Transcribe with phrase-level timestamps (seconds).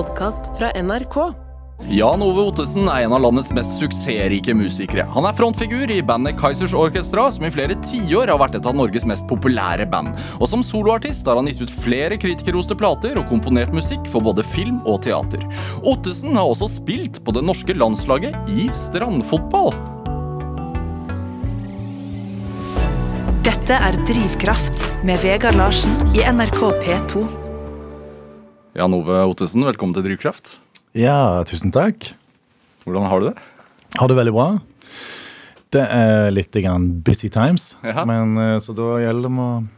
[0.00, 1.16] podkast fra NRK.
[1.90, 5.04] Jan Ove Ottesen er en av landets mest suksessrike musikere.
[5.12, 8.76] Han er frontfigur i bandet Kaizers Orchestra, som i flere tiår har vært et av
[8.78, 10.16] Norges mest populære band.
[10.38, 14.44] Og som soloartist har han gitt ut flere kritikerroste plater og komponert musikk for både
[14.54, 15.44] film og teater.
[15.84, 19.74] Ottesen har også spilt på det norske landslaget i strandfotball.
[23.44, 27.39] Dette er Drivkraft med Vegard Larsen i NRK P2.
[28.80, 30.54] Jan Ove Ottesen, velkommen til Drivkraft.
[30.96, 32.14] Ja, tusen takk.
[32.86, 33.42] Hvordan har du det?
[34.00, 34.46] Har det veldig bra.
[35.68, 36.56] Det er litt
[37.04, 38.06] busy times, Ja.
[38.06, 39.68] men eh, så da gjelder det å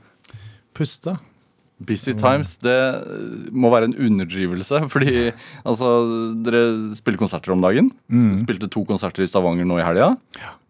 [0.72, 1.16] puste.
[1.82, 2.78] Busy Times, det
[3.50, 4.86] må være en underdrivelse.
[4.94, 5.32] Fordi
[5.66, 5.90] altså,
[6.38, 7.90] dere spiller konserter om dagen.
[8.38, 10.12] Spilte to konserter i Stavanger nå i helga.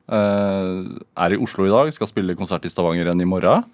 [0.09, 0.89] Eh,
[1.21, 3.69] er i Oslo i dag, skal spille konsert i Stavanger igjen i morgen.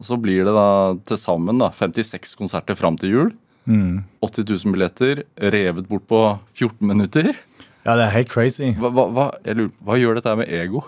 [0.00, 0.68] Og så blir det da
[1.04, 3.34] til sammen 56 konserter fram til jul.
[3.66, 6.20] 80 000 billetter, revet bort på
[6.54, 7.32] 14 minutter.
[7.84, 8.72] Ja, det er helt crazy.
[8.80, 10.84] Hva, hva, hva, lurer, hva gjør dette med ego?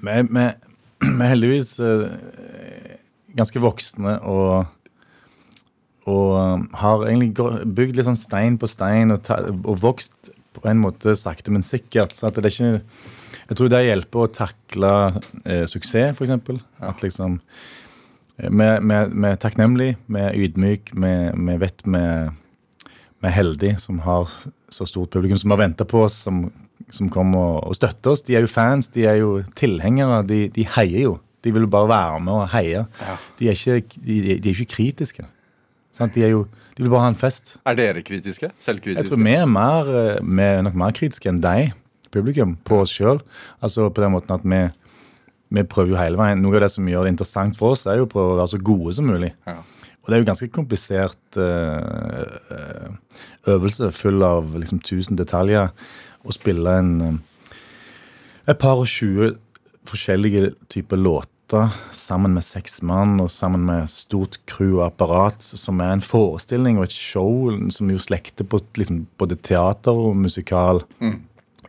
[0.00, 0.54] Vi er
[1.32, 2.98] heldigvis eh,
[3.38, 4.68] ganske voksne og
[6.08, 7.34] og um, har egentlig
[7.76, 11.62] bygd litt sånn stein på stein og, ta, og vokst på en måte sakte, men
[11.62, 12.16] sikkert.
[12.16, 12.80] Så det er ikke
[13.50, 14.92] Jeg tror det hjelper å takle
[15.44, 16.62] eh, suksess, f.eks.
[16.80, 17.40] At liksom
[18.40, 21.84] Vi er takknemlige, vi er ydmyke, vi vet
[23.20, 24.30] vi er heldige som har
[24.72, 26.46] så stort publikum som har venta på oss, som,
[26.88, 28.22] som kommer og, og støtter oss.
[28.24, 30.22] De er jo fans, de er jo tilhengere.
[30.28, 31.18] De, de heier jo.
[31.44, 32.86] De vil jo bare være med og heie.
[33.38, 35.26] De, er ikke, de, de er ikke kritiske.
[35.92, 36.14] Sant?
[36.16, 36.46] De, er jo,
[36.76, 37.56] de vil bare ha en fest.
[37.68, 38.52] Er dere kritiske?
[38.62, 39.02] Selvkritiske?
[39.02, 41.74] Jeg tror vi er, mer, eh, vi er nok mer kritiske enn deg,
[42.14, 43.20] publikum, på oss sjøl.
[43.64, 44.62] Altså på den måten at vi,
[45.50, 46.42] vi prøver jo hele veien.
[46.42, 48.52] Noe av det som gjør det interessant for oss, er jo å prøve å være
[48.54, 49.32] så gode som mulig.
[49.48, 49.58] Ja.
[50.00, 52.92] Og det er jo ganske komplisert eh,
[53.50, 55.74] øvelse full av liksom tusen detaljer.
[56.20, 57.18] Å spille en eh,
[58.50, 59.34] et par og tjue
[59.86, 65.80] forskjellige typer låter sammen med seks mann og sammen med stort crew og apparat, som
[65.82, 70.84] er en forestilling og et show som jo slekter på liksom, både teater og musikal.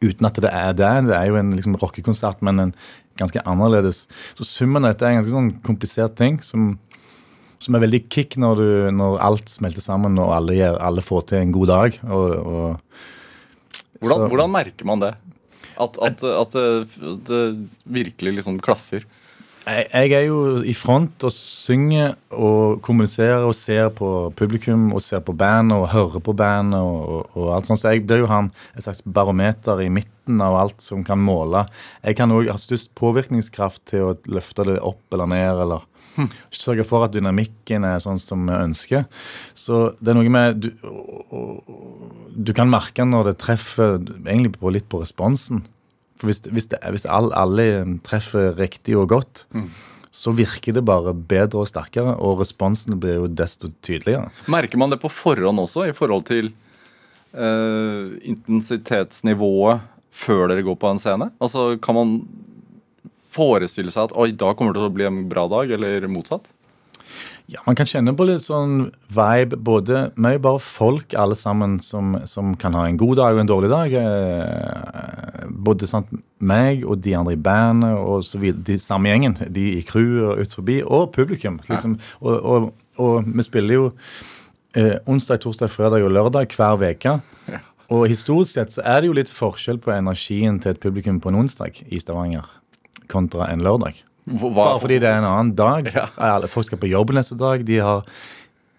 [0.01, 0.91] Uten at det er det.
[1.09, 2.75] Det er jo en liksom, rockekonsert, men en
[3.19, 4.05] ganske annerledes.
[4.37, 6.75] Så summen av dette er en ganske sånn komplisert ting som
[7.61, 11.43] som er veldig kick når, du, når alt smelter sammen og alle, alle får til
[11.43, 11.99] en god dag.
[12.09, 13.01] Og, og,
[14.01, 15.11] Hvordan, hvordan merker man det?
[15.77, 17.41] At, at, at det, det
[17.85, 19.05] virkelig liksom klaffer?
[19.65, 25.03] Jeg, jeg er jo i front og synger og kommuniserer og ser på publikum og
[25.05, 27.81] ser på band og hører på band og, og, og alt sånt.
[27.83, 31.65] Så jeg blir jo han et slags barometer i midten av alt som kan måle.
[32.05, 35.87] Jeg kan òg ha størst påvirkningskraft til å løfte det opp eller ned eller
[36.51, 39.05] sørge for at dynamikken er sånn som vi ønsker.
[39.55, 40.67] Så det er noe med du,
[41.31, 41.63] og-
[42.35, 43.95] du kan merke når det treffer
[44.25, 45.63] egentlig på, litt på responsen.
[46.21, 47.65] For hvis, hvis, det, hvis all, alle
[48.05, 49.45] treffer riktig og godt,
[50.13, 54.29] så virker det bare bedre og sterkere, og responsen blir jo desto tydeligere.
[54.51, 56.51] Merker man det på forhånd også, i forhold til
[57.33, 59.81] uh, intensitetsnivået
[60.11, 61.31] før dere går på en scene?
[61.41, 62.15] Altså, Kan man
[63.31, 66.51] forestille seg at oi, da kommer det til å bli en bra dag, eller motsatt?
[67.51, 69.57] Ja, Man kan kjenne på litt sånn vibe.
[69.59, 73.49] både, jo bare folk alle sammen som, som kan ha en god dag og en
[73.49, 73.95] dårlig dag.
[73.99, 79.37] Eh, både sant, meg og de andre i bandet og så videre, de samme gjengen.
[79.53, 81.59] De i crewet og ut forbi, og publikum.
[81.69, 81.97] liksom.
[82.21, 82.69] Og, og,
[83.01, 83.89] og vi spiller jo
[84.75, 87.19] eh, onsdag, torsdag, fredag og lørdag hver uke.
[87.91, 91.31] Og historisk sett så er det jo litt forskjell på energien til et publikum på
[91.31, 92.47] en onsdag i Stavanger
[93.11, 93.99] kontra en lørdag.
[94.29, 95.89] Hva, Bare fordi det er en annen dag.
[95.91, 96.07] Ja.
[96.47, 97.65] Folk skal på jobb neste dag.
[97.67, 98.05] De, har,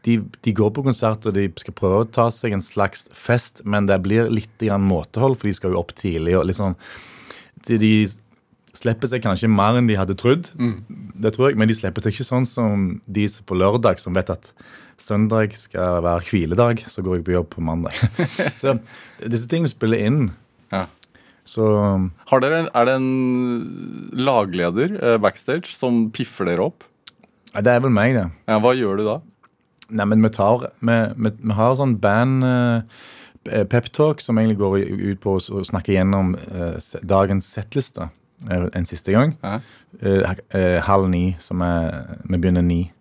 [0.07, 3.63] de, de går på konsert og de skal prøve å ta seg en slags fest,
[3.65, 6.37] men det blir litt grann måtehold, for de skal jo opp tidlig.
[6.39, 6.77] og liksom,
[7.69, 7.95] de,
[8.73, 12.15] slipper seg kanskje mer enn de hadde trodd, det tror jeg, men de slipper seg
[12.15, 14.49] ikke sånn som de som på lørdag, som vet at
[15.01, 17.99] søndag skal være hviledag, så går jeg på jobb på mandag.
[18.61, 18.79] så
[19.21, 20.23] disse tingene spiller inn.
[20.73, 20.87] Ja.
[21.45, 21.67] Så
[22.31, 26.87] Har dere, Er det en lagleder eh, backstage som piffer dere opp?
[27.53, 28.29] det er vel meg, det.
[28.49, 29.19] Ja, hva gjør du da?
[29.91, 33.03] Nei, men vi tar Vi, vi, vi har sånn band uh,
[33.69, 34.79] peptalk som egentlig går
[35.13, 39.35] ut på å snakke gjennom uh, dagens settliste uh, en siste gang.
[39.43, 39.59] Ja.
[40.01, 42.93] Eh, eh, halv ni, som er Vi begynner ni.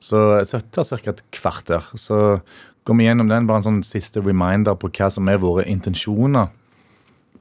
[0.00, 1.10] Så så det tar ca.
[1.10, 1.82] et kvarter.
[1.94, 2.40] Så
[2.84, 6.48] går vi gjennom den, bare en sånn siste reminder på hva som er våre intensjoner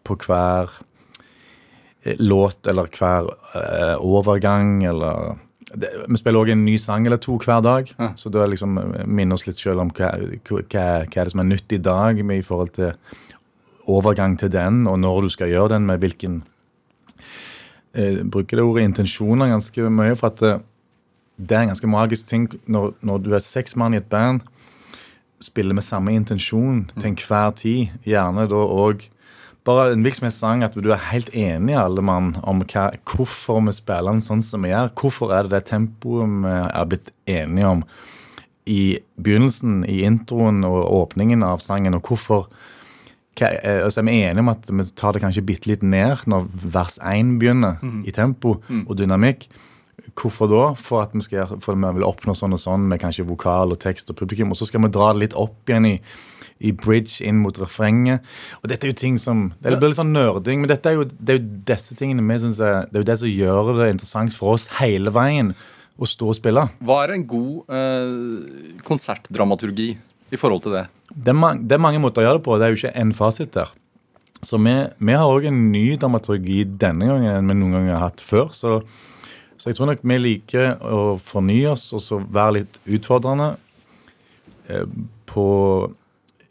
[0.03, 0.69] på hver
[2.03, 5.37] eh, låt eller hver eh, overgang eller
[5.75, 7.91] det, Vi spiller òg en ny sang eller to hver dag.
[8.19, 10.13] Så da liksom minner oss litt sjøl om hva,
[10.47, 12.93] hva, hva er det som er nytt i dag med i forhold til
[13.91, 16.43] overgang til den, og når du skal gjøre den, med hvilken
[17.93, 20.61] eh, Bruker det ordet intensjoner ganske mye, for at eh,
[21.41, 24.41] det er en ganske magisk ting når, når du er seks mann i et band,
[25.41, 29.07] spiller med samme intensjon til enhver tid, gjerne da òg
[29.67, 34.09] bare en virksomhetssang at du er helt enig alle mann om hva, hvorfor vi spiller
[34.09, 34.93] den sånn som vi gjør.
[34.97, 37.85] Hvorfor er det det tempoet vi er blitt enige om
[38.69, 38.81] i
[39.21, 42.47] begynnelsen, i introen og åpningen av sangen, og hvorfor
[43.39, 46.25] hva, eh, altså er vi enige om at vi tar det kanskje bitte litt ned
[46.29, 49.47] når vers 1 begynner, i tempo og dynamikk.
[50.17, 50.65] Hvorfor da?
[50.75, 53.71] For at vi, skal, for at vi vil oppnå sånn og sånn med kanskje vokal
[53.71, 54.51] og tekst og publikum.
[54.51, 55.95] Og så skal vi dra det litt opp igjen i,
[56.61, 58.23] i bridge inn mot refrenget.
[58.61, 61.07] Og dette er jo ting som Det blir litt sånn nerding, men dette er jo,
[61.09, 63.91] det er jo disse tingene vi synes er, det er jo det som gjør det
[63.95, 65.53] interessant for oss hele veien
[66.01, 66.65] å stå og spille.
[66.85, 69.91] Hva er en god eh, konsertdramaturgi
[70.31, 70.87] i forhold til det?
[71.11, 72.57] Det er, man, det er mange måter å gjøre det på.
[72.57, 73.71] Det er jo ikke én fasit der.
[74.41, 78.07] Så vi, vi har òg en ny dramaturgi denne gangen enn vi noen gang har
[78.07, 78.49] hatt før.
[78.57, 78.79] Så,
[79.57, 83.51] så jeg tror nok vi liker å fornye oss og så være litt utfordrende
[84.71, 84.87] eh,
[85.29, 85.45] på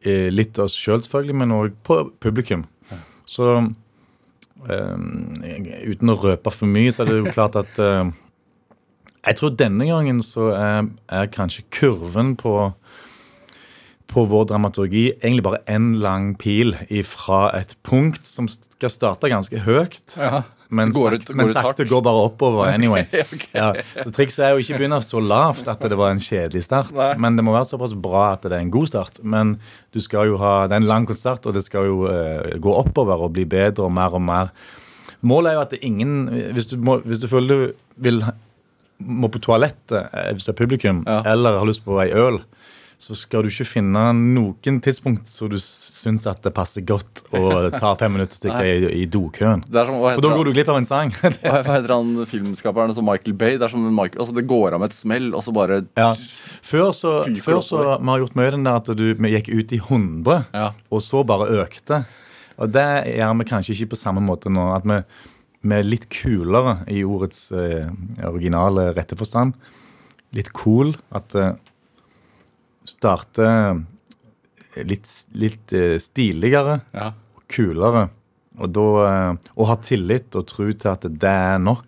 [0.05, 2.67] eh, litt oss sjøl, selvfølgelig, men òg på publikum.
[3.31, 5.05] Så um,
[5.87, 8.11] uten å røpe for mye, så er det jo klart at uh,
[9.21, 12.73] Jeg tror denne gangen så er, er kanskje kurven på
[14.11, 16.73] på vår dramaturgi egentlig bare en lang pil
[17.07, 20.17] fra et punkt som skal starte ganske høyt.
[20.17, 20.43] Ja.
[20.71, 23.03] Men, Går sakte, ut- men går sakte går bare oppover anyway.
[23.35, 23.55] okay.
[23.55, 23.71] ja,
[24.05, 26.93] så trikset er jo ikke begynne så lavt at det var en kjedelig start.
[26.95, 27.09] Nei.
[27.19, 29.19] Men det må være såpass bra at det er en god start.
[29.23, 29.57] Men
[29.95, 32.77] du skal jo ha, det er en lang konsert, og det skal jo uh, gå
[32.85, 34.53] oppover og bli bedre og mer og mer.
[35.27, 36.13] Målet er jo at det er ingen
[36.57, 38.23] Hvis du, må, hvis du føler du vil
[39.01, 41.23] må på toalettet eh, hvis du er publikum, Ja.
[41.33, 42.39] eller har lyst på ei øl,
[43.01, 47.71] så skal du ikke finne noen tidspunkt så du syns at det passer godt å
[47.73, 49.63] ta fem minutter og stikke i, i dokøen.
[49.73, 51.15] Som, For da går du glipp av en sang.
[51.17, 51.31] hva
[51.65, 53.57] heter han filmskaperen som Michael Bay?
[53.61, 56.11] Det som Michael, altså det går av med et smell, og så bare Ja.
[56.61, 57.81] Før så, før så.
[57.97, 60.69] Vi har gjort mye den der at du, vi gikk ut i 100, Ja.
[60.93, 62.03] og så bare økte.
[62.61, 62.87] Og det
[63.17, 64.67] gjør vi kanskje ikke på samme måte nå.
[64.77, 65.01] At vi,
[65.65, 67.89] vi er litt kulere i ordets eh,
[68.29, 69.57] originale rette forstand.
[70.37, 70.93] Litt cool.
[71.17, 71.49] At det
[72.91, 73.81] starter
[74.87, 75.09] litt,
[75.39, 77.11] litt eh, stiligere ja.
[77.37, 78.09] og kulere.
[78.61, 81.87] Og da eh, å ha tillit og tro til at det er nok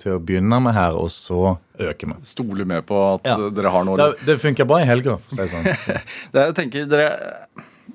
[0.00, 2.16] til å begynne med her, og så øker vi.
[2.28, 3.36] stoler med på at Ja.
[3.50, 6.00] dere har noe Det, det funker bra i helga, for å si det sånn.
[6.36, 7.08] det, Jeg tenker, dere,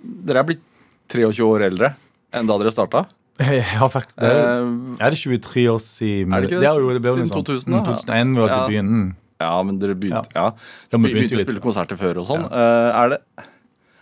[0.01, 0.63] dere er blitt
[1.11, 1.91] 23 år eldre
[2.33, 3.05] enn da dere starta.
[3.41, 4.17] Ja, faktisk.
[4.21, 6.67] Det er, Eh, er det 23 år siden Er det ikke det?
[6.69, 7.77] er jo- det Siden liksom- 2000 da?
[7.79, 8.59] Mm, 2001 var Ja.
[8.67, 9.15] debuten.
[9.43, 10.51] Ja, men dere begynte ja.
[10.53, 12.45] Ja, vi begynte å spille konserter før og sånn.
[12.47, 13.21] Eh, er det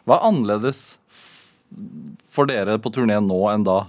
[0.07, 0.83] Hva er annerledes
[2.33, 3.81] for dere på turné nå enn da?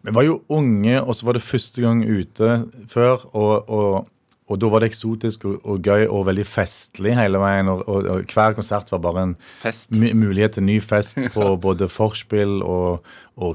[0.00, 3.26] Vi var jo unge, og så var det første gang ute før.
[3.36, 4.08] Og, og,
[4.50, 7.70] og da var det eksotisk og, og gøy og veldig festlig hele veien.
[7.70, 9.36] Og, og, og hver konsert var bare en
[10.18, 13.06] mulighet til ny fest på både forspill og,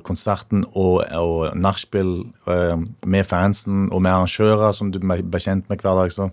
[0.07, 2.15] konserten og, og nachspiel
[2.49, 6.15] eh, med fansen og med arrangører som du ble kjent med hver dag.
[6.15, 6.29] Så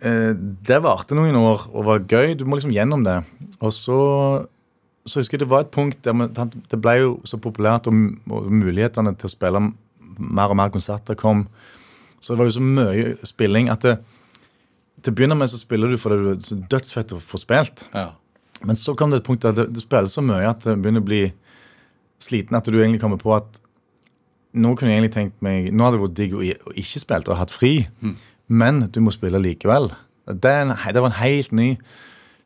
[0.00, 2.36] eh, det varte noen år og var gøy.
[2.38, 3.18] Du må liksom gjennom det.
[3.58, 3.98] Og så,
[5.04, 8.22] så husker jeg det var et punkt der man, det ble jo så populært, og,
[8.30, 9.66] og mulighetene til å spille
[10.16, 11.48] mer og mer konserter kom.
[12.22, 13.96] Så det var jo så mye spilling at det,
[15.02, 17.82] til å begynne med så spiller du fordi du er dødsfett å få spilt.
[17.90, 18.12] Ja.
[18.62, 21.02] Men så kom det et punkt der du, det spiller så mye at det begynner
[21.02, 21.24] å bli
[22.22, 23.58] sliten at du egentlig kommer på at
[24.52, 27.38] nå kunne jeg egentlig tenkt meg, nå hadde det vært digg å ikke spilt og
[27.40, 27.72] hatt fri,
[28.52, 29.88] men du må spille likevel.
[30.28, 31.68] Det, en, det var en helt ny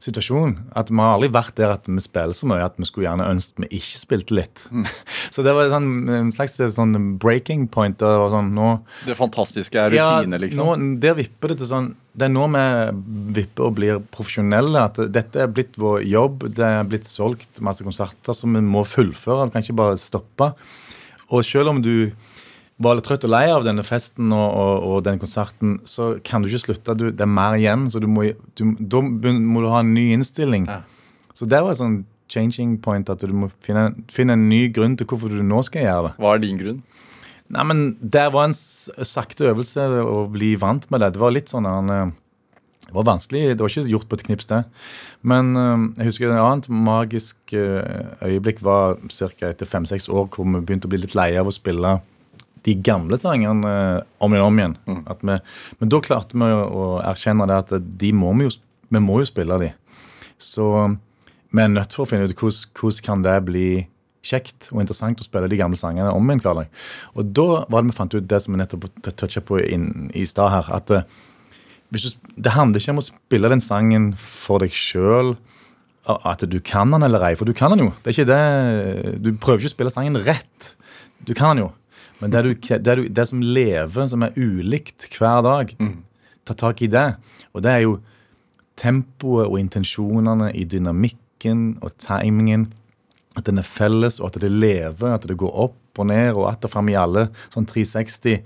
[0.06, 0.54] situasjon.
[0.78, 3.28] At Vi har aldri vært der at vi spiller så mye at vi skulle gjerne
[3.34, 4.62] ønsket vi ikke spilte litt.
[5.34, 7.98] så det var sånn, en slags sånn breaking point.
[8.00, 8.70] Det var sånn, nå,
[9.08, 10.62] Det fantastiske er rutine, liksom.
[10.62, 12.66] nå, der vipper det til sånn Det er nå vi
[13.40, 14.86] vipper og blir profesjonelle.
[14.90, 16.48] At dette er blitt vår jobb.
[16.56, 19.48] Det er blitt solgt masse konserter som vi må fullføre.
[19.48, 20.52] Vi kan ikke bare stoppe.
[21.26, 22.12] Og selv om du
[22.82, 26.44] var litt trøtt og lei av denne festen og, og, og den konserten, så kan
[26.44, 26.96] du ikke slutte.
[26.98, 27.86] Du, det er mer igjen.
[27.92, 28.28] Så du må,
[28.58, 30.68] du, da må du ha en ny innstilling.
[30.68, 30.82] Ja.
[31.36, 32.02] Så det var et sånn
[32.32, 33.08] changing point.
[33.12, 36.12] At du må finne, finne en ny grunn til hvorfor du nå skal gjøre det.
[36.20, 36.84] Hva er din grunn?
[37.54, 41.14] Nei, men Det var en sakte øvelse å bli vant med det.
[41.14, 42.10] Det var litt sånn eh,
[42.88, 43.54] Det var vanskelig.
[43.54, 44.64] Det var ikke gjort på et knips, det.
[45.22, 49.48] Men eh, jeg husker et annet magisk eh, øyeblikk var ca.
[49.48, 51.96] etter fem-seks år hvor vi begynte å bli litt leie av å spille
[52.66, 53.72] de gamle sangene
[54.18, 54.76] om igjen og om igjen.
[55.06, 55.38] At vi,
[55.80, 58.54] men da klarte vi å, erkjenne det at de må vi, jo,
[58.90, 59.72] vi må jo spille de.
[60.42, 60.66] Så
[61.54, 63.68] vi er nødt for å finne ut hvordan, hvordan kan det bli
[64.26, 66.82] kjekt og interessant å spille de gamle sangene om igjen hver dag.
[67.14, 70.26] Og da var det vi fant ut det som vi nettopp toucha på inn, i
[70.28, 70.70] stad her.
[70.78, 71.06] at eh,
[71.90, 72.00] du,
[72.34, 75.36] Det handler ikke om å spille den sangen for deg sjøl,
[76.06, 77.92] at du kan den eller ei, for du kan den jo.
[78.02, 80.72] Det er ikke det, Du prøver ikke å spille sangen rett.
[81.26, 81.72] Du kan den jo.
[82.20, 85.72] Men det, du, det, du, det som lever, som er ulikt hver dag,
[86.46, 87.16] ta tak i det.
[87.52, 87.98] Og det er jo
[88.80, 92.70] tempoet og intensjonene i dynamikken og timingen.
[93.36, 96.50] At den er felles, og at det lever, at det går opp og ned og
[96.50, 98.42] att og fram i alle sånn 360.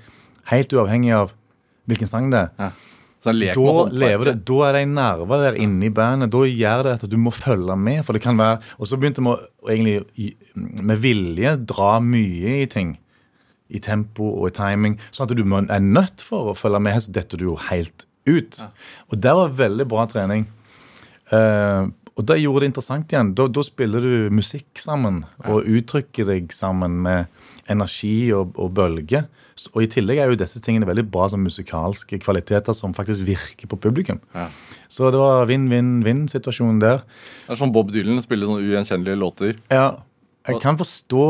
[0.51, 1.33] Helt uavhengig av
[1.87, 2.51] hvilken sang det er.
[2.59, 2.71] Ja.
[3.21, 6.31] Da lever det, da er det en nerve der inne i bandet.
[6.33, 8.05] Da gjør det at du må følge med.
[8.05, 12.67] for det kan være, Og så begynte vi å egentlig med vilje dra mye i
[12.67, 12.99] ting.
[13.71, 14.99] I tempo og i timing.
[15.11, 17.01] Sånn at du er nødt for å følge med.
[17.05, 18.61] Så detter du jo helt ut.
[19.11, 20.47] Og det var veldig bra trening.
[21.31, 23.35] Uh, og det gjorde det interessant igjen.
[23.39, 27.31] Da, da spiller du musikk sammen og uttrykker deg sammen med
[27.71, 29.23] energi og, og bølge.
[29.71, 33.71] Og i tillegg er jo disse tingene veldig bra som musikalske kvaliteter som faktisk virker
[33.71, 34.21] på publikum.
[34.35, 34.49] Ja.
[34.91, 37.03] Så det var vinn-vinn-vinn-situasjonen der.
[37.47, 39.61] Det er som Bob Dylan spiller sånne ugjenkjennelige låter.
[39.73, 40.01] Ja,
[40.49, 41.27] jeg kan forstå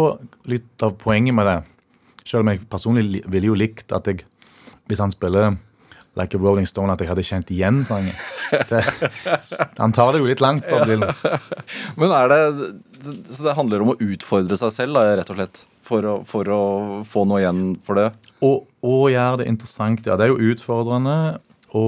[0.51, 1.59] litt av poenget med det.
[2.31, 4.23] Selv om jeg personlig ville jo likt at jeg,
[4.87, 5.57] hvis han spiller
[6.19, 8.15] Like a Rolling Stone, at jeg hadde kjent igjen sangen.
[8.51, 8.81] Det,
[9.79, 11.13] han tar det jo litt langt, Bob Dylan.
[12.01, 12.41] Men er det
[13.31, 15.63] Så det handler om å utfordre seg selv, da, rett og slett?
[15.87, 16.63] For å, for å
[17.09, 18.09] få noe igjen for det?
[18.47, 20.03] Og, og gjøre det interessant.
[20.07, 21.15] Ja, det er jo utfordrende
[21.79, 21.85] å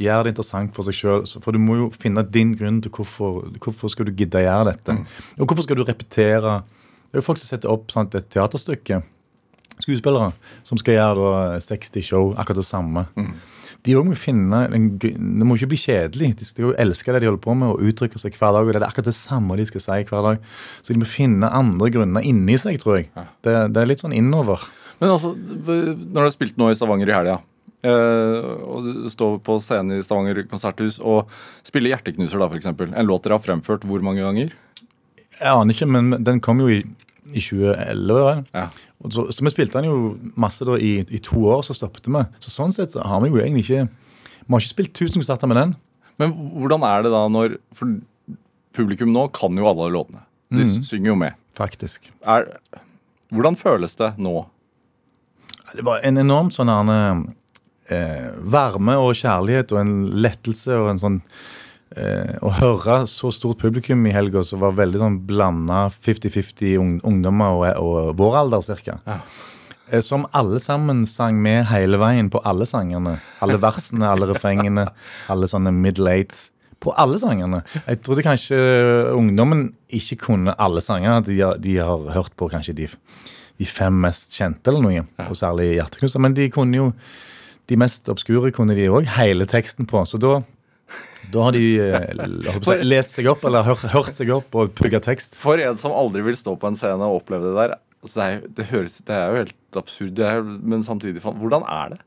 [0.00, 1.24] gjøre det interessant for seg sjøl.
[1.44, 4.72] For du må jo finne din grunn til hvorfor, hvorfor skal du gidde å gjøre
[4.72, 5.00] dette.
[5.38, 6.60] Og hvorfor skal du repetere?
[7.08, 9.02] Det er jo folk som setter opp sant, et teaterstykke.
[9.82, 10.30] Skuespillere
[10.66, 13.06] som skal gjøre da 60 show, akkurat det samme.
[13.82, 14.58] De også må finne
[15.02, 16.28] Det må ikke bli kjedelig.
[16.38, 18.62] De skal jo elske det de holder på med, og uttrykke seg hver dag.
[18.62, 20.52] og Det er akkurat det samme de skal si hver dag.
[20.82, 23.10] Så de må finne andre grunner inni seg, tror jeg.
[23.42, 24.62] Det, det er litt sånn innover.
[25.02, 27.40] Men altså, når du har spilt nå i Stavanger i helga,
[27.82, 31.32] eh, og du står på scenen i Stavanger konserthus og
[31.66, 32.70] spiller 'Hjerteknuser', da, f.eks.
[32.70, 34.54] En låt dere har fremført hvor mange ganger?
[35.40, 36.84] Jeg aner ikke, men den kom jo i,
[37.30, 38.44] i 2011.
[38.52, 38.66] Ja.
[39.10, 39.98] Så, så vi spilte den jo
[40.38, 42.22] masse da i, i to år, så stoppet vi.
[42.42, 43.86] Så sånn sett så har vi jo egentlig ikke
[44.42, 45.74] Vi har ikke spilt 1000 konserter med den.
[46.20, 48.00] Men hvordan er det da når For
[48.76, 50.24] publikum nå kan jo alle låtene.
[50.52, 51.36] De synger jo med.
[51.56, 52.10] Faktisk.
[52.28, 52.46] Er,
[53.32, 54.42] hvordan føles det nå?
[55.72, 57.22] Det var en enormt sånn her,
[57.92, 61.20] eh, varme og kjærlighet og en lettelse og en sånn
[61.96, 66.92] eh, Å høre så stort publikum i helga som var veldig sånn blanda 50-50 ung,
[67.06, 68.98] ungdommer og, og vår alder cirka.
[69.06, 69.18] Ja.
[69.90, 73.18] Eh, Som alle sammen sang med hele veien på alle sangene.
[73.44, 74.88] Alle versene, alle refrengene,
[75.32, 76.48] alle sånne middle eights.
[76.82, 77.60] På alle sangene.
[77.86, 78.56] Jeg trodde kanskje
[79.14, 81.20] ungdommen ikke kunne alle sanger.
[81.28, 82.88] De, har- de har hørt på kanskje de,
[83.60, 85.04] de fem mest kjente, eller noe.
[85.28, 86.18] Og særlig Hjerteknuser.
[86.24, 86.88] Men de kunne jo
[87.70, 90.02] de mest obskure kunne de òg hele teksten på.
[90.10, 90.40] Så da,
[91.32, 92.12] da har de eh,
[92.66, 95.34] si, lest seg opp, eller hør, hørt seg opp og pugga tekst.
[95.40, 98.24] For en som aldri vil stå på en scene og oppleve det der altså det,
[98.28, 102.00] er, det, høres, det er jo helt absurd, det er, men samtidig Hvordan er det?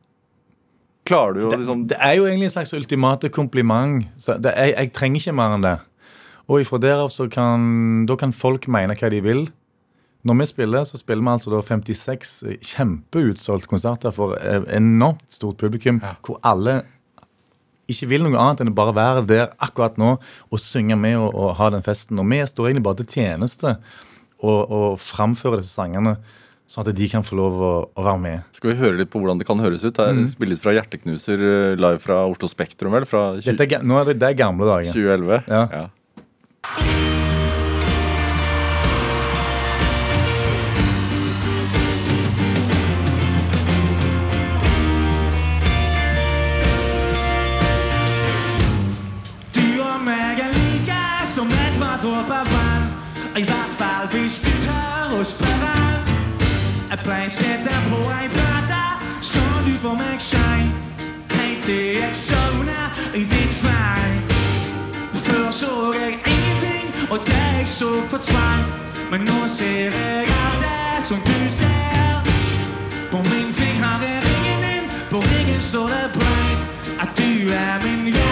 [1.08, 4.08] Klarer du å liksom Det er jo egentlig en slags ultimate kompliment.
[4.18, 5.76] Så det, jeg, jeg trenger ikke mer enn det.
[6.50, 7.68] Og ifra derav så kan,
[8.10, 9.46] da kan folk mene hva de vil.
[10.26, 12.32] Når vi spiller, så spiller vi altså da 56
[12.66, 14.34] kjempeutsolgte konserter for
[14.74, 16.16] enormt stort publikum, Ja.
[16.26, 16.80] hvor alle
[17.92, 21.30] ikke vil noe annet enn å bare være der akkurat nå og synge med og,
[21.34, 22.20] og ha den festen.
[22.22, 23.76] Og vi står egentlig bare til tjeneste
[24.42, 26.18] og, og framfører disse sangene,
[26.70, 28.48] sånn at de kan få lov å, å være med.
[28.58, 29.94] Skal vi høre litt på hvordan det kan høres ut?
[29.98, 33.08] Det er spillet fra Hjerteknuser eh, live fra Oslo Spektrum, vel?
[33.10, 34.98] Fra 20, Dette er, nå er det, det er gamle dager.
[34.98, 35.46] 2011?
[35.54, 35.88] Ja.
[36.76, 37.35] Du
[53.38, 55.74] I hvert fall hvis du tør å spørre.
[56.90, 58.84] Jeg pleier sette på ei plate,
[59.20, 60.72] så du får meg shine.
[61.34, 64.16] Helt til jeg sovner i ditt fang.
[65.26, 68.72] Før så jeg ingenting, og det jeg så forsvant.
[69.12, 72.32] Men nå ser jeg alt det som du ser.
[73.12, 76.62] På min finger er ringen din, på ringen står det breit
[77.04, 78.25] at du er min hjerteknuser.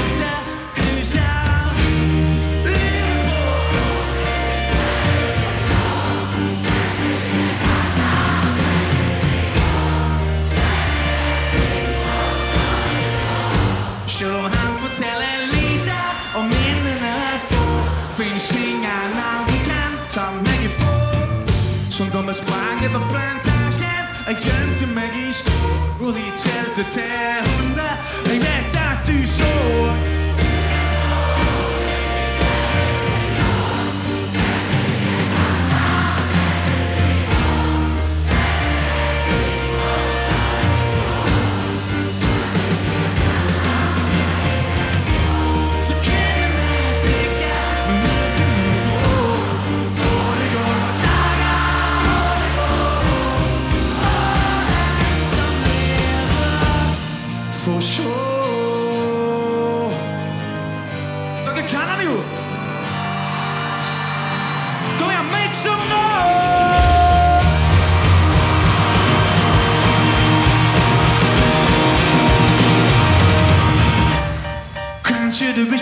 [26.83, 27.62] to 10.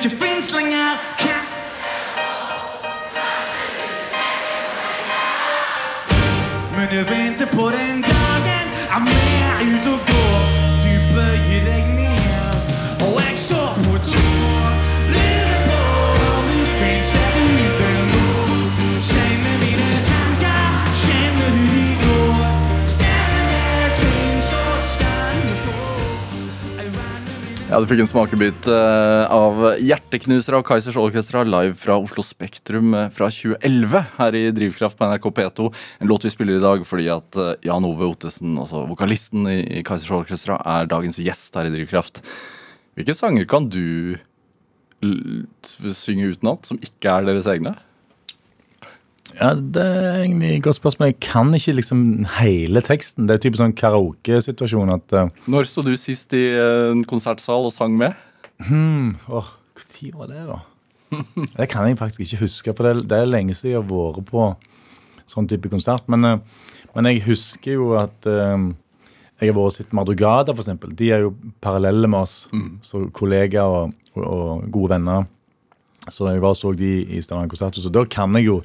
[0.02, 0.90] Kanskje du ikke fins lenger.
[1.18, 1.46] Kan
[6.76, 10.42] Men jeg venter på den dagen jeg er ute og går.
[10.82, 14.31] Du bøyer deg ned, og jeg står på tur.
[27.72, 32.92] Ja, Du fikk en smakebit eh, av 'Hjerteknuser' av Kaizers Orkestra live fra Oslo Spektrum
[32.92, 35.68] eh, fra 2011 her i Drivkraft på NRK P2.
[36.04, 39.86] En låt vi spiller i dag fordi at eh, Jan Ove Ottesen, altså vokalisten i,
[39.88, 42.20] Kaizers Orkestra, er dagens gjest her i Drivkraft.
[43.00, 44.20] Hvilke sanger kan du
[45.64, 47.78] synge utenat, som ikke er deres egne?
[49.40, 51.12] Ja, Det er egentlig et godt spørsmål.
[51.12, 53.28] Jeg kan ikke liksom hele teksten.
[53.28, 57.70] Det er typisk sånn karaokesituasjon at uh, Når sto du sist i eh, en konsertsal
[57.70, 58.18] og sang med?
[58.62, 60.60] Åh, Når var det, da?
[61.58, 64.28] Det kan jeg faktisk ikke huske, for det, det er lenge siden jeg har vært
[64.30, 64.46] på
[65.32, 66.08] sånn type konsert.
[66.12, 68.70] Men, uh, men jeg husker jo at uh,
[69.42, 70.94] jeg har vært og sett Mardugada, eksempel.
[70.98, 72.44] De er jo parallelle med oss,
[72.86, 75.30] så kollegaer og, og, og gode venner.
[76.10, 78.62] Så jeg var og så de i Stavanger konserthus, og da kan jeg jo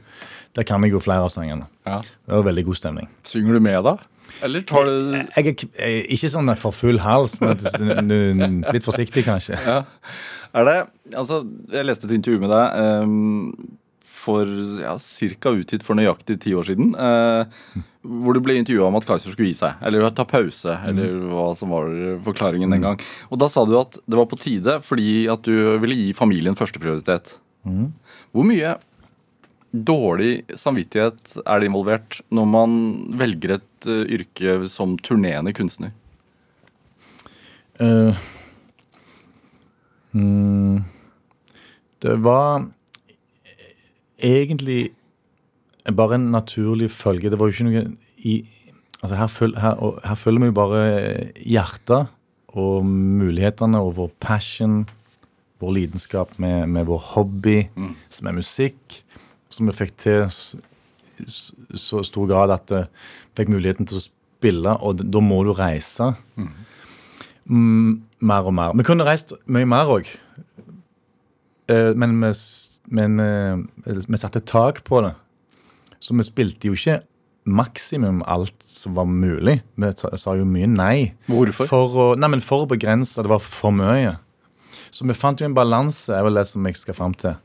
[0.57, 1.67] der kan jeg jo flere av sangene.
[1.87, 2.01] Ja.
[2.03, 3.09] Det var veldig god stemning.
[3.29, 3.97] Synger du med, da?
[4.45, 7.57] Eller tar du Jeg er k- jeg er ikke sånn for full hals, men
[8.73, 9.57] litt forsiktig, kanskje.
[9.67, 9.83] Ja.
[10.57, 10.77] Er det
[11.17, 11.43] Altså,
[11.73, 13.69] jeg leste et intervju med deg ehm,
[14.27, 14.49] for
[14.83, 15.53] ja, ca.
[15.55, 16.95] utgitt for nøyaktig ti år siden.
[16.99, 17.45] eh,
[18.07, 21.49] hvor du ble intervjua om at Kaiser skulle gi seg, eller ta pause, eller hva
[21.59, 21.89] som var
[22.27, 23.01] forklaringen den gang.
[23.31, 26.55] Og da sa du at det var på tide fordi at du ville gi familien
[26.59, 27.37] førsteprioritet.
[27.67, 28.77] Hvor mye
[29.85, 32.77] dårlig samvittighet er det involvert når man
[33.21, 35.93] velger et eh, yrke som turnerende kunstner?
[37.77, 38.17] Uh,
[40.17, 40.85] mm,
[42.05, 42.65] det var
[44.17, 44.95] egentlig
[45.93, 47.31] bare en naturlig følge.
[47.31, 47.89] Det var jo ikke noe
[48.27, 48.39] i
[49.05, 49.75] Altså her, føl, her,
[50.09, 50.79] her følger vi jo bare
[51.37, 52.09] hjertet
[52.57, 54.87] og mulighetene og vår passion,
[55.61, 57.59] vår lidenskap med, med vår hobby,
[58.11, 59.03] som er musikk,
[59.53, 61.27] som vi fikk til i
[61.81, 62.83] så stor grad at vi
[63.39, 66.11] fikk muligheten til å spille, og da må du reise
[67.49, 68.77] mm, mer og mer.
[68.77, 70.11] Vi kunne reist mye mer òg.
[71.69, 72.33] men vi,
[72.91, 75.15] men eh, vi satte tak på det.
[76.01, 77.01] Så vi spilte jo ikke
[77.47, 79.61] maksimum alt som var mulig.
[79.75, 81.15] Vi sa jo mye nei.
[81.31, 81.71] Hvorfor?
[81.71, 83.23] For å, nei, men for å begrense.
[83.23, 84.17] Det var for mye.
[84.91, 87.37] Så vi fant jo en balanse, er vel det som jeg skal fram til,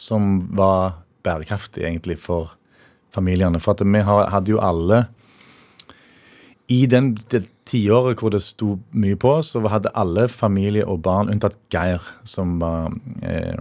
[0.00, 2.54] som var bærekraftig egentlig for
[3.14, 3.60] familiene.
[3.62, 5.06] For at vi hadde jo alle
[6.68, 11.30] I den, det tiåret hvor det sto mye på, så hadde alle familie og barn,
[11.30, 13.58] unntatt Geir, som var eh,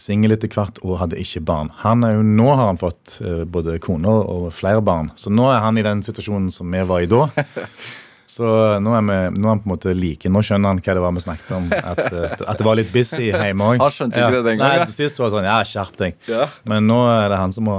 [0.00, 1.70] singel etter hvert og hadde ikke barn.
[1.82, 5.48] Han er jo, Nå har han fått eh, både kone og flere barn, så nå
[5.52, 7.28] er han i den situasjonen som vi var i da.
[8.34, 8.46] Så
[8.82, 10.30] nå er, vi, nå er han på en måte like.
[10.32, 11.68] Nå skjønner han hva det var vi snakket om.
[11.70, 12.00] At,
[12.50, 13.82] at det var litt busy hjemme òg.
[13.82, 14.86] Han skjønte ikke det den gangen, ja.
[14.88, 16.16] Nei, Sist var det sånn Ja, skjerp deg.
[16.30, 16.48] Ja.
[16.66, 17.76] Men nå er det han som må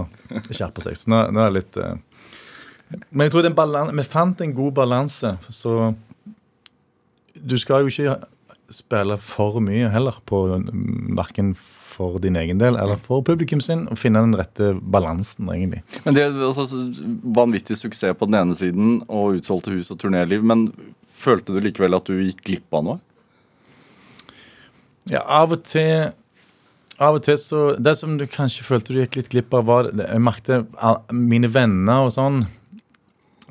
[0.47, 0.95] skjerpe seg.
[1.01, 1.95] Så nå, nå er det litt uh...
[3.09, 5.93] Men jeg tror den balan vi fant en god balanse, så
[7.35, 8.15] Du skal jo ikke
[8.71, 10.45] spille for mye heller, på
[11.19, 11.51] verken
[11.95, 15.81] for din egen del eller for publikum sin, og finne den rette balansen, egentlig.
[16.03, 16.67] Men det er altså
[17.35, 20.43] Vanvittig suksess på den ene siden og utsolgte hus og turnéliv.
[20.45, 20.67] Men
[21.15, 23.01] følte du likevel at du gikk glipp av noe?
[25.11, 26.11] Ja, av og til
[26.95, 29.89] Av og til så Det som du kanskje følte du gikk litt glipp av, var
[29.93, 30.63] Jeg merkte
[31.13, 32.45] mine venner og sånn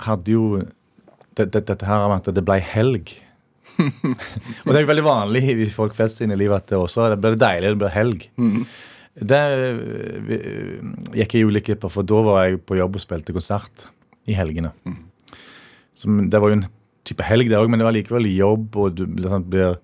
[0.03, 0.47] hadde jo
[1.39, 3.13] det, det, dette her med at det ble helg.
[3.79, 7.21] Og det er jo veldig vanlig i folk flest sine liv at det også det
[7.23, 8.29] ble deilig, det ble helg.
[9.15, 9.83] Det eh,
[10.27, 10.87] vi, eh,
[11.21, 13.87] gikk jeg juleklipper for da var jeg på jobb og spilte konsert
[14.31, 14.73] i helgene.
[15.95, 16.67] Som, det var jo en
[17.07, 19.77] type helg, det òg, men det var likevel jobb, og du liksom, blir,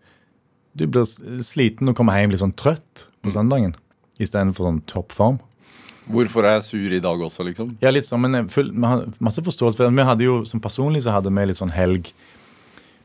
[0.75, 1.07] du blir
[1.45, 3.77] sliten og kommer hjem litt sånn trøtt på søndagen
[4.21, 5.39] istedenfor sånn toppform.
[6.11, 7.75] Hvorfor er jeg sur i dag også, liksom?
[7.83, 9.95] Ja, litt sånn, men full, masse forståelse for det.
[9.95, 12.11] Vi hadde jo, som Personlig så hadde vi litt sånn helg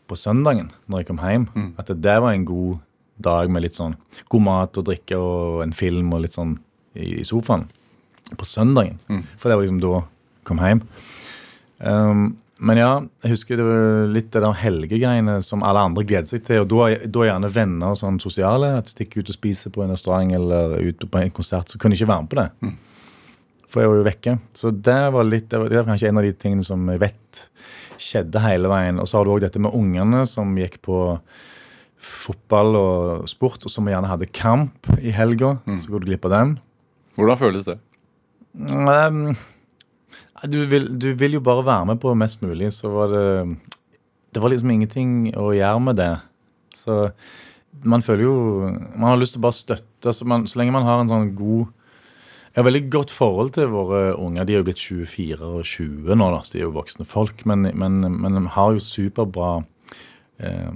[0.07, 1.47] på søndagen når jeg kom hjem.
[1.81, 2.77] At det, var en god
[3.17, 3.95] dag med litt sånn
[4.31, 6.57] god mat og drikke og en film og litt sånn
[6.95, 7.67] i, i sofaen.
[8.35, 8.97] På søndagen.
[9.37, 10.81] For det var liksom da jeg kom hjem.
[11.79, 12.25] Um,
[12.65, 12.91] men ja,
[13.25, 16.63] jeg husker det var litt det der helgegreiene som alle andre gleder seg til.
[16.63, 18.77] Og da, da er gjerne venner og sånn sosiale.
[18.79, 21.69] At stikke ut og spise på en restaurant eller ut på en konsert.
[21.69, 22.47] Så kunne jeg ikke være med på det.
[23.71, 24.37] For jeg var jo vekke.
[24.55, 27.03] Så det var litt, det var, det var kanskje en av de tingene som jeg
[27.03, 27.43] vet
[28.01, 29.01] skjedde hele veien.
[29.01, 30.99] Og så har du òg dette med ungene som gikk på
[32.05, 35.55] fotball og sport, og som gjerne hadde kamp i helga.
[35.65, 36.55] Så går du glipp av dem.
[37.17, 37.79] Hvordan føles det?
[38.55, 39.33] Um,
[40.47, 43.25] du, vil, du vil jo bare være med på mest mulig, så var det
[44.35, 46.13] Det var liksom ingenting å gjøre med det.
[46.75, 47.09] Så
[47.83, 48.35] man føler jo
[48.95, 50.13] Man har lyst til å bare støtte.
[50.13, 51.71] Så, man, så lenge man har en sånn god
[52.55, 54.45] Jeg har veldig godt forhold til våre unger.
[54.47, 57.41] De er jo blitt 24 og 20 nå, da, så de er jo voksne folk.
[57.51, 59.49] Men, men, men de har jo superbra
[60.39, 60.69] eh,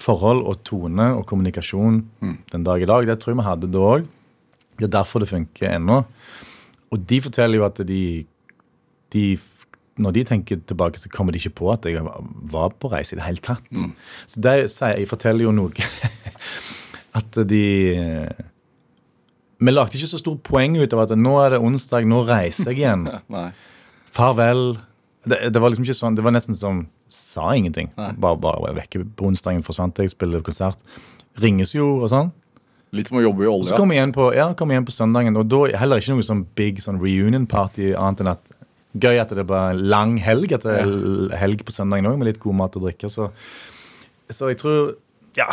[0.00, 1.98] forhold og tone og kommunikasjon
[2.54, 3.04] den dag i dag.
[3.10, 4.08] Det tror jeg vi hadde da òg.
[4.80, 6.00] Det er derfor det funker ennå.
[6.88, 8.24] Og de forteller jo at de,
[9.12, 9.26] de
[10.00, 13.20] Når de tenker tilbake, så kommer de ikke på at jeg var på reise i
[13.20, 13.68] det hele tatt.
[14.24, 15.72] Så det sier, jeg forteller jo noe
[17.20, 17.64] At de
[19.58, 22.72] Vi lagde ikke så stort poeng ut av at nå er det onsdag, nå reiser
[22.74, 23.06] jeg igjen.
[24.16, 24.78] Farvel.
[25.26, 27.88] Det, det var liksom ikke sånn, det var nesten som sa ingenting.
[27.96, 30.78] Bare, bare var vekke på onsdagen, forsvant jeg, spiller konsert.
[31.42, 32.30] Ringes jo og sånn.
[32.96, 33.72] Litt som å jobbe i olja.
[33.72, 36.24] så kom jeg igjen på, ja, kom igjen på søndagen, og da heller ikke noe
[36.24, 38.52] sånn big sånn reunion party, annet enn at
[38.96, 42.16] gøy at det er bare en lang helg, at det er helg på søndagen òg,
[42.20, 43.10] med litt god mat og drikke.
[43.12, 43.28] Så,
[44.32, 44.94] så jeg tror
[45.36, 45.50] Ja.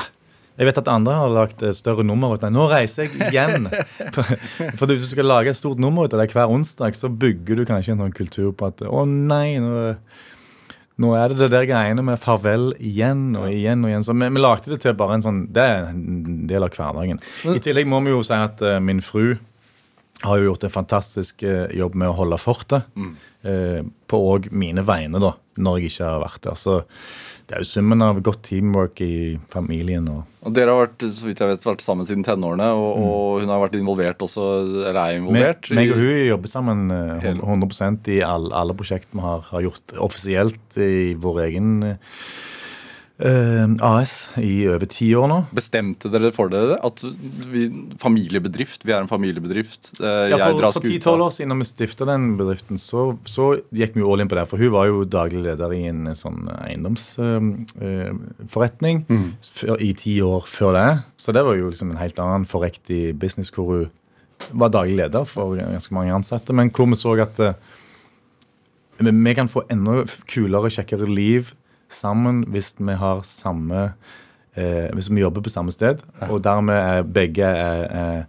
[0.54, 2.54] Jeg vet at andre har lagt større nummer ut av.
[2.54, 3.66] Nå reiser jeg igjen.
[4.78, 7.58] For hvis du skal lage et stort nummer ut av det hver onsdag, så bygger
[7.58, 9.96] du kanskje en sånn kultur på at å nei, nå,
[11.02, 14.06] nå er det det der greiene med farvel igjen og igjen og igjen.
[14.06, 17.24] Så vi, vi lagde det til bare en sånn Det er en del av hverdagen.
[17.50, 19.34] I tillegg må vi jo si at uh, min fru
[20.24, 22.86] har jo gjort en fantastisk eh, jobb med å holde fortet.
[23.44, 26.60] eh, på òg mine vegne, da, når jeg ikke har vært der.
[26.60, 26.78] Så
[27.48, 30.08] det er jo summen av godt teamwork i familien.
[30.10, 33.44] og Og dere har vært så vidt jeg vet, vært sammen siden tenårene, og, og
[33.44, 34.48] hun har vært involvert også,
[34.88, 35.70] eller er involvert.
[35.72, 39.46] meg, meg og hun jobber sammen eh, Hele- 100 i alle, alle prosjekter vi har,
[39.52, 41.70] har gjort offisielt i vår egen
[43.20, 45.46] eh, AS i over ti år nå.
[45.56, 46.80] Bestemte dere for dere det?
[46.86, 46.98] At
[47.52, 47.62] vi,
[48.02, 49.82] familiebedrift, vi er en familiebedrift.
[50.00, 53.00] Uh, Ja, for, ti-tolv 10-12 år siden da vi stifta den bedriften, så,
[53.30, 53.46] så
[53.76, 54.46] gikk vi jo all in på det.
[54.52, 58.98] For hun var jo daglig leder i en sånn eiendomsforretning
[59.78, 60.92] i ti år før det.
[61.22, 63.86] Så det var jo liksom en helt annen forrektig business hvor hun
[64.52, 66.56] var daglig leder for ganske mange ansatte.
[66.56, 67.58] Men hvor vi så at eh,
[69.00, 71.54] vi vi kan få enda kulere, kjekkere liv
[71.94, 73.94] sammen hvis vi har samme
[74.56, 78.26] eh, Hvis vi jobber på samme sted, og dermed er begge er, er,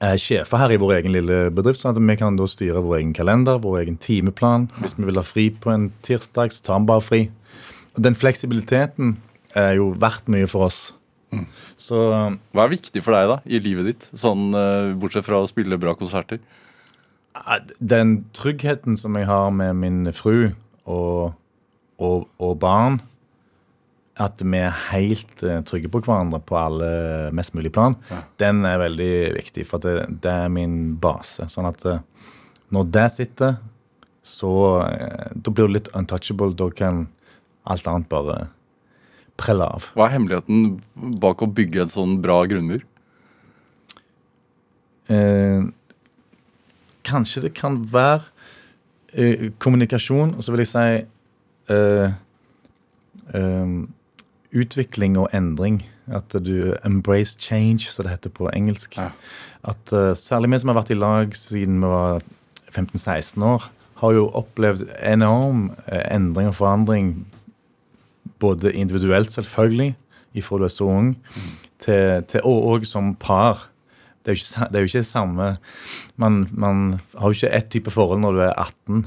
[0.00, 1.80] er sjefer her i vår egen lille bedrift.
[1.80, 4.68] sånn at vi kan da styre vår egen kalender, vår egen timeplan.
[4.82, 7.22] Hvis vi vil ha fri på en tirsdag, så tar vi bare fri.
[7.96, 9.16] Og den fleksibiliteten
[9.56, 10.80] er jo verdt mye for oss.
[11.80, 11.96] Så
[12.54, 15.78] Hva er viktig for deg da, i livet ditt, sånn eh, bortsett fra å spille
[15.80, 16.40] bra konserter?
[17.36, 20.52] eh, den tryggheten som jeg har med min fru
[20.86, 21.34] og,
[22.02, 22.98] og, og barn,
[24.16, 26.90] at vi er helt eh, trygge på hverandre på alle
[27.36, 27.98] mest mulig plan,
[28.40, 29.66] den er veldig viktig.
[29.68, 31.48] For det, det er min base.
[31.52, 32.00] Sånn at eh,
[32.72, 33.58] når det sitter,
[34.26, 36.56] så eh, Da blir du litt untouchable.
[36.58, 37.06] Da kan
[37.66, 38.38] alt annet bare
[39.38, 39.90] prelle av.
[39.94, 42.84] Hva er hemmeligheten bak å bygge en sånn bra grunnmur?
[45.12, 45.68] Eh,
[47.06, 48.24] kanskje det kan være
[49.12, 50.86] eh, kommunikasjon, og så vil jeg si
[51.72, 52.12] eh,
[54.56, 55.82] utvikling og endring.
[56.06, 58.94] At du embrace change, som det heter på engelsk.
[58.98, 59.10] Ja.
[59.66, 62.22] At uh, Særlig vi som har vært i lag siden vi var
[62.70, 63.66] 15-16 år,
[63.98, 67.26] har jo opplevd enorm endring og forandring.
[68.38, 69.96] Både individuelt, selvfølgelig,
[70.36, 71.16] ifra du er så ung,
[71.82, 73.70] til, til og, og som par.
[74.22, 75.56] Det er jo ikke, det er jo ikke samme
[76.16, 79.04] man, man har jo ikke ett type forhold når du er 18,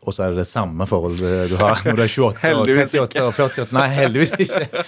[0.00, 3.20] og så er det det samme forholdet du har når du er 28 og 38
[3.26, 3.66] og 48.
[3.76, 4.84] Nei, heldigvis ikke.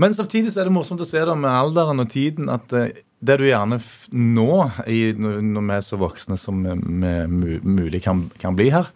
[0.00, 3.02] Men samtidig så er det morsomt å se det med alderen og tiden at eh,
[3.20, 3.76] det du gjerne
[4.16, 4.48] nå,
[4.80, 7.14] når vi er så voksne som vi
[7.60, 8.88] mulig kan, kan bli her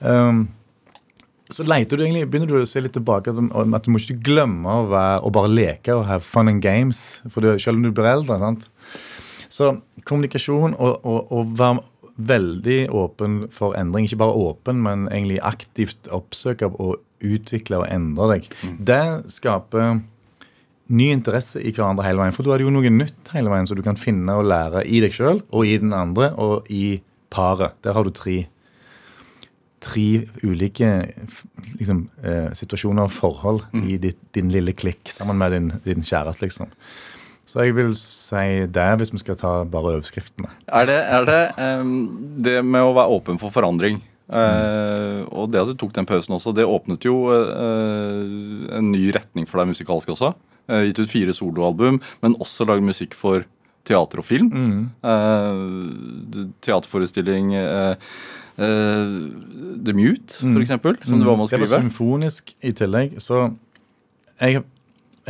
[0.00, 0.48] um,
[1.46, 4.18] Så leter du egentlig, begynner du å se litt tilbake at, at du må ikke
[4.32, 7.20] glemme å, være, å bare leke og have fun and games.
[7.30, 8.40] For du, selv om du blir eldre.
[8.42, 8.66] sant?
[9.46, 9.76] Så
[10.10, 11.84] kommunikasjon og, og, og være
[12.16, 14.08] veldig åpen for endring.
[14.08, 18.50] Ikke bare åpen, men egentlig aktivt oppsøke og utvikle og endre deg.
[18.78, 19.02] Det
[19.32, 20.00] skaper
[20.86, 22.34] ny interesse i hverandre hele veien.
[22.36, 24.84] For da er det jo noe nytt hele veien som du kan finne og lære
[24.86, 27.00] i deg sjøl og i den andre og i
[27.32, 27.74] paret.
[27.84, 28.44] Der har du tre
[29.86, 30.88] tre ulike
[31.78, 36.46] liksom, eh, situasjoner og forhold i ditt, din lille klikk sammen med din, din kjæreste,
[36.46, 36.72] liksom.
[37.46, 40.50] Så jeg vil si det, hvis vi skal ta bare overskriftene.
[40.66, 41.40] Er det, er det
[41.80, 41.96] um,
[42.42, 46.34] det med å være åpen for forandring Uh, Og det at du tok den pausen
[46.34, 48.26] også, det åpnet jo uh,
[48.74, 50.32] en ny retning for deg musikalsk også.
[50.66, 53.46] Uh, gitt ut fire soloalbum, men også lagd musikk for
[53.86, 54.48] teater og film.
[54.50, 54.90] Mm.
[56.58, 57.52] teaterforestilling
[58.58, 61.68] The Mute, for eksempel, som du var med å skrive.
[61.68, 63.14] Det var symfonisk i tillegg.
[63.22, 63.44] Så
[64.40, 64.64] jeg,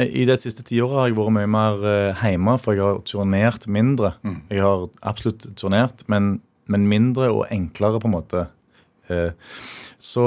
[0.04, 3.66] i det siste tiåret har jeg vært mye mer eh, hjemme, for jeg har turnert
[3.72, 4.12] mindre.
[4.52, 6.36] Jeg har absolutt turnert, men,
[6.68, 8.46] men mindre og enklere, på en måte.
[9.08, 9.32] Eh,
[10.02, 10.26] så,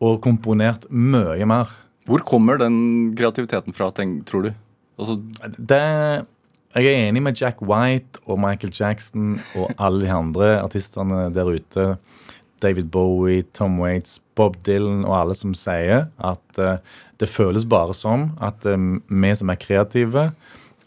[0.00, 1.72] og komponert mye mer.
[2.08, 4.52] Hvor kommer den kreativiteten fra, tror du?
[5.00, 5.18] Altså,
[5.58, 5.82] Det,
[6.76, 11.50] jeg er enig med Jack White og Michael Jackson og alle de andre artistene der
[11.50, 11.96] ute.
[12.62, 16.80] David Bowie, Tom Waits, Bob Dylan og alle som sier at eh,
[17.20, 20.30] det føles bare som at eh, vi som er kreative,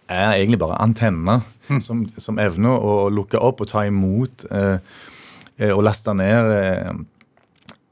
[0.10, 1.42] er egentlig bare antenner
[1.82, 4.78] som, som evner å lukke opp og ta imot eh,
[5.58, 6.90] eh, og laste ned eh,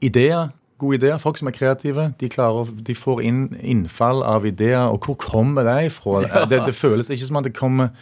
[0.08, 0.50] ideer.
[0.82, 1.20] Gode ideer.
[1.22, 4.90] Folk som er kreative, de, klarer, de får inn innfall av ideer.
[4.90, 6.24] Og hvor kommer de ifra?
[6.50, 7.94] Det, det føles ikke som at det kommer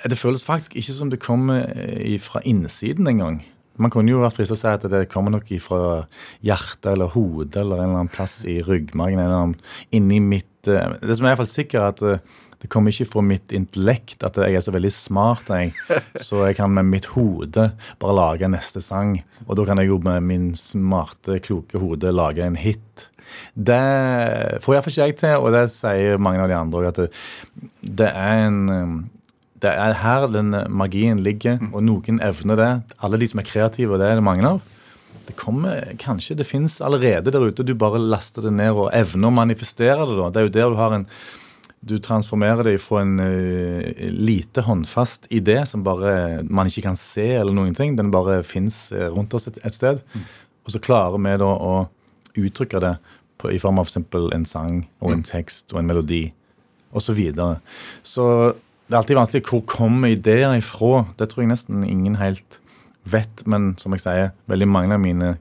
[0.00, 1.66] Det føles faktisk ikke som det kommer
[2.24, 3.42] fra innsiden engang.
[3.80, 5.80] Man kunne jo vært fristet til å si at det kommer nok fra
[6.46, 9.18] hjertet eller hodet eller en eller annen plass i ryggmargen.
[9.18, 9.58] en eller annen
[9.96, 12.92] inni mitt eh, Det som er i hvert fall sikkert, er at eh, det kommer
[12.92, 15.72] ikke fra mitt intellekt at jeg er så veldig smart, jeg.
[16.20, 17.70] Så jeg kan med mitt hode
[18.02, 19.14] bare lage neste sang.
[19.46, 23.06] Og da kan jeg jo med min smarte, kloke hode lage en hit.
[23.54, 23.80] Det
[24.60, 27.08] får iallfall ikke jeg til, og det sier mange av de andre òg, at det,
[28.02, 29.00] det er en um,
[29.60, 32.70] det er her den magien ligger, og noen evner det.
[33.04, 34.62] Alle de som er kreative, og det er det mange av.
[35.28, 37.66] Det kommer kanskje, det fins allerede der ute.
[37.66, 40.16] Du bare laster det ned og evner å manifestere det.
[40.16, 40.30] da.
[40.30, 41.06] Det er jo der du har en
[41.80, 47.24] Du transformerer det fra en uh, lite håndfast idé som bare man ikke kan se,
[47.38, 47.96] eller noen ting.
[47.96, 50.02] Den bare fins rundt oss et, et sted.
[50.66, 51.88] Og så klarer vi da å
[52.36, 52.92] uttrykke det
[53.40, 56.26] på, i form av for eksempel en sang og en tekst og en melodi
[56.92, 57.06] osv.
[57.06, 57.60] Så, videre.
[58.02, 58.26] så
[58.90, 59.44] det er alltid vanskelig.
[59.46, 61.04] Hvor kommer ideer ifra?
[61.14, 62.58] Det tror jeg nesten ingen helt
[63.06, 63.44] vet.
[63.46, 65.36] Men som jeg sier, veldig mange av mine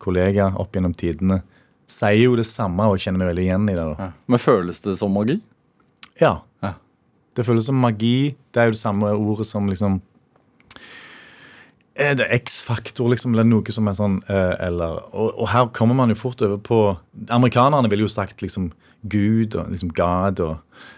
[0.00, 1.42] kollegaer opp gjennom tidene
[1.86, 3.84] sier jo det samme og kjenner meg veldig igjen i det.
[4.00, 4.10] ja.
[4.26, 5.36] Men føles det som magi?
[6.20, 6.40] Ja.
[6.64, 6.72] Ja.
[7.36, 8.34] Det føles som magi.
[8.50, 10.00] Det er jo det samme ordet som liksom
[11.96, 13.32] Er det X-faktor, liksom?
[13.32, 16.58] Eller noe som er sånn eh, Eller og, og her kommer man jo fort over
[16.60, 16.80] på
[17.28, 18.72] Amerikanerne ville jo sagt liksom
[19.04, 20.95] Gud og liksom God og eh,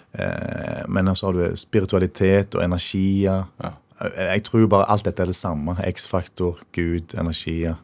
[0.89, 3.45] Men så har du spiritualitet og energier.
[3.63, 3.73] Ja.
[4.03, 5.75] Jeg, jeg tror bare alt dette er det samme.
[5.89, 7.77] X-faktor, Gud, energier.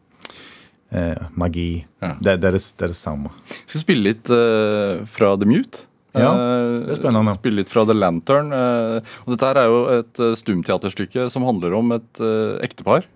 [0.95, 1.85] Eh, magi.
[1.99, 2.13] Ja.
[2.21, 3.31] Det, det, er det, det er det samme.
[3.49, 5.85] Jeg skal spille litt eh, fra The Mute.
[6.15, 7.33] Ja, Eh, det er spennende.
[7.35, 8.53] Spille litt fra The Lantern.
[8.55, 13.09] eh, og dette her er jo et uh, stumteaterstykke som handler om et eh, ektepar.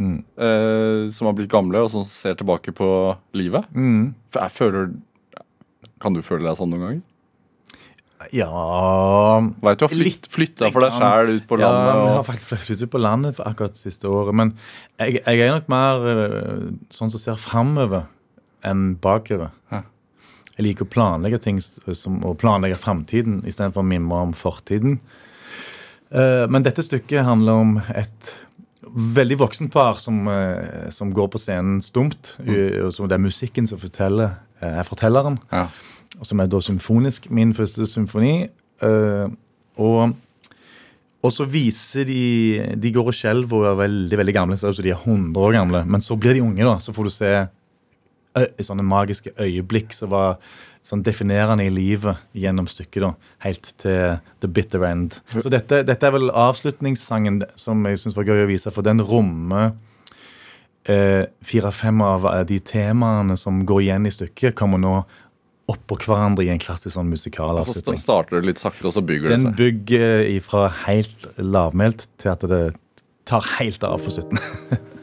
[0.00, 0.22] Mm.
[0.40, 2.88] eh, som har blitt gamle, og som ser tilbake på
[3.36, 3.66] livet.
[3.76, 4.14] Mm.
[4.56, 4.94] Føler
[6.00, 7.02] Kan du føle deg sånn noen ganger?
[8.36, 11.94] Ja Veit du har flytt, flytta for deg sjæl ut på Ja, landet.
[12.02, 14.36] vi har og, faktisk flyttet på landet for akkurat det siste året.
[14.36, 14.52] Men
[15.00, 18.04] jeg, jeg er nok mer øh, sånn som ser framover
[18.66, 19.54] enn bakover.
[19.72, 19.82] Ja.
[20.58, 24.98] Jeg liker å planlegge ting som, og planlegge framtiden istedenfor å mimre om fortiden.
[26.12, 28.32] Eh, men dette stykket handler om et
[28.90, 32.34] veldig voksent par som, eh, som går på scenen stumt.
[32.44, 32.84] Mm.
[32.84, 35.68] og som Det er musikken som forteller, eh, er fortelleren ja.
[36.26, 38.48] Som er da symfonisk, min første symfoni.
[38.82, 39.28] eh,
[39.80, 40.12] og,
[41.22, 44.90] og så viser de De går og skjelver og er veldig veldig gamle, så de
[44.90, 45.84] er 100 år gamle.
[45.86, 46.78] Men så blir de unge, da.
[46.78, 47.32] Så får du se
[48.62, 50.38] sånne magiske øyeblikk som var
[50.86, 53.02] sånn definerende i livet gjennom stykket.
[53.02, 53.12] da,
[53.44, 55.20] Helt til the bitter end.
[55.36, 59.02] Så dette, dette er vel avslutningssangen som jeg syns var gøy å vise, for den
[59.04, 59.74] rommer
[60.84, 64.94] eh, fire-fem av eh, de temaene som går igjen i stykket, kommer nå
[65.70, 67.10] oppå hverandre i en klassisk sånn
[67.66, 69.48] Så Og så starter det litt sakte, og så bygger det seg?
[69.48, 72.62] Den bygger fra helt lavmælt til at det
[73.30, 74.40] tar helt av på slutten.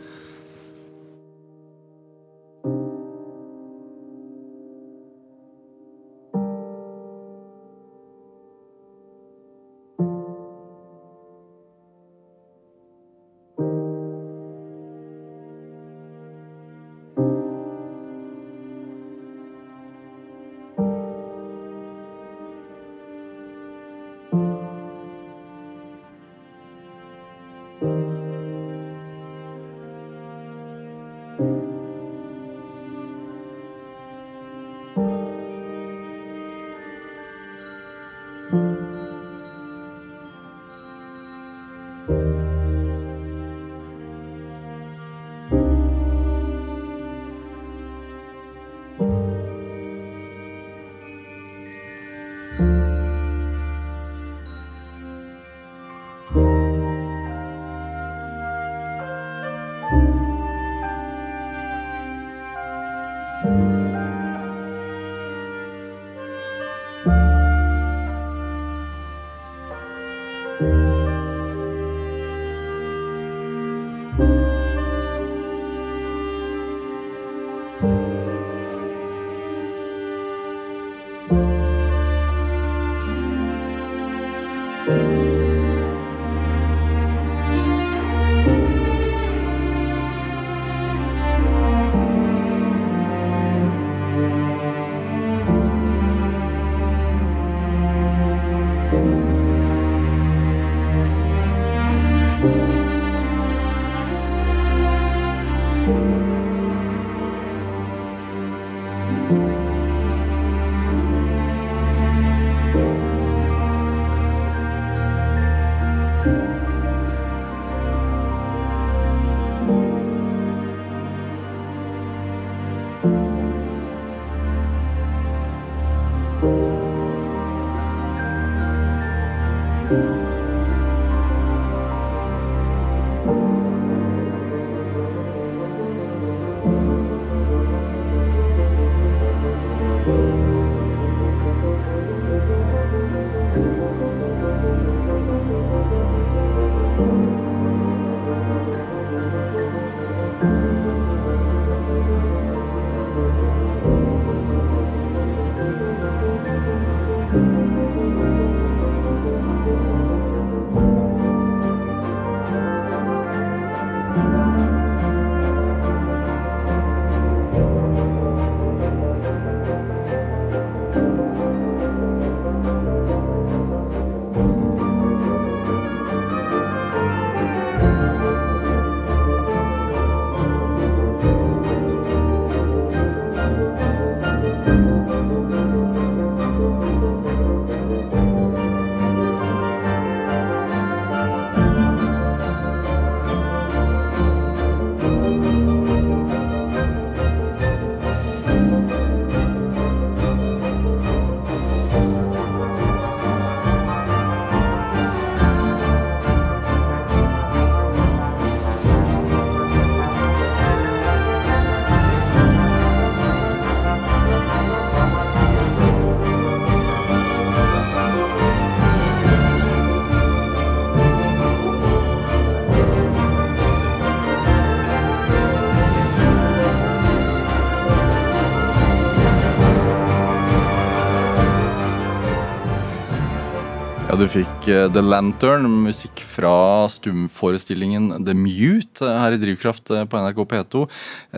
[234.17, 240.07] du fikk eh, The Lantern, musikk fra stumforestillingen The Mute eh, her i Drivkraft eh,
[240.09, 240.81] på NRK P2.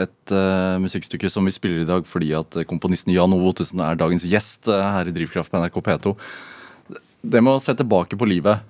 [0.06, 4.00] Et uh, musikkstykke som vi spiller i dag fordi at komponisten Jan Ove Ottesen er
[4.00, 6.16] dagens gjest her i Drivkraft på NRK P2.
[7.20, 8.64] Det med å se tilbake på livet,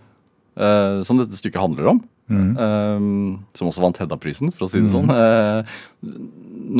[0.58, 2.04] uh, som dette stykket handler om,
[2.34, 3.08] eh,
[3.58, 5.10] som også vant Hedda-prisen, for å si det sånn.
[5.14, 5.80] Eh,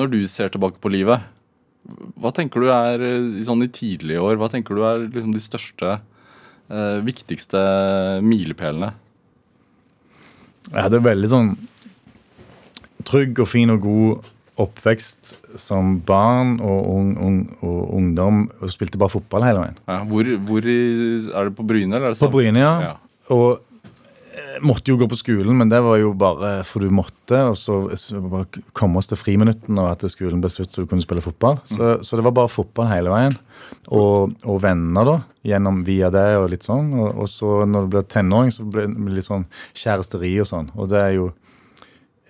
[0.02, 1.30] når du ser tilbake på livet,
[2.18, 3.06] hva tenker du er
[3.38, 6.00] i sånn i tidlige år, hva tenker du er liksom de største
[6.70, 7.60] eh, viktigste
[8.26, 8.94] milepælene?
[10.70, 11.54] Jeg hadde veldig sånn
[13.10, 14.28] trygg og fin og god
[14.60, 19.78] oppvekst som barn og, ung, ung, og ungdom, og spilte bare fotball hele veien.
[19.88, 20.80] Ja, hvor, hvor i,
[21.32, 21.96] er det på Bryne?
[21.96, 22.32] Eller er det På?
[22.34, 22.74] Bryne, ja.
[22.90, 22.94] Ja.
[23.34, 23.64] Og
[24.62, 27.40] måtte jo gå på skolen, men det var jo bare for du måtte.
[27.50, 31.06] Og så bare komme oss til friminuttene, og at skolen ble slutt så du kunne
[31.06, 31.60] spille fotball.
[31.70, 33.38] Så, så det var bare fotball hele veien.
[33.94, 36.92] Og, og venner, da, gjennom via det og litt sånn.
[36.98, 39.48] Og, og så når du ble tenåring, så ble det litt sånn
[39.78, 40.72] kjæresteri og sånn.
[40.78, 41.30] Og det er jo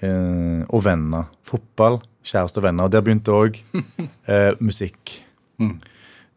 [0.05, 1.29] eh, Og venner.
[1.47, 2.89] Fotball, kjæreste og venner.
[2.89, 3.61] Og der begynte òg
[4.31, 5.19] eh, musikk.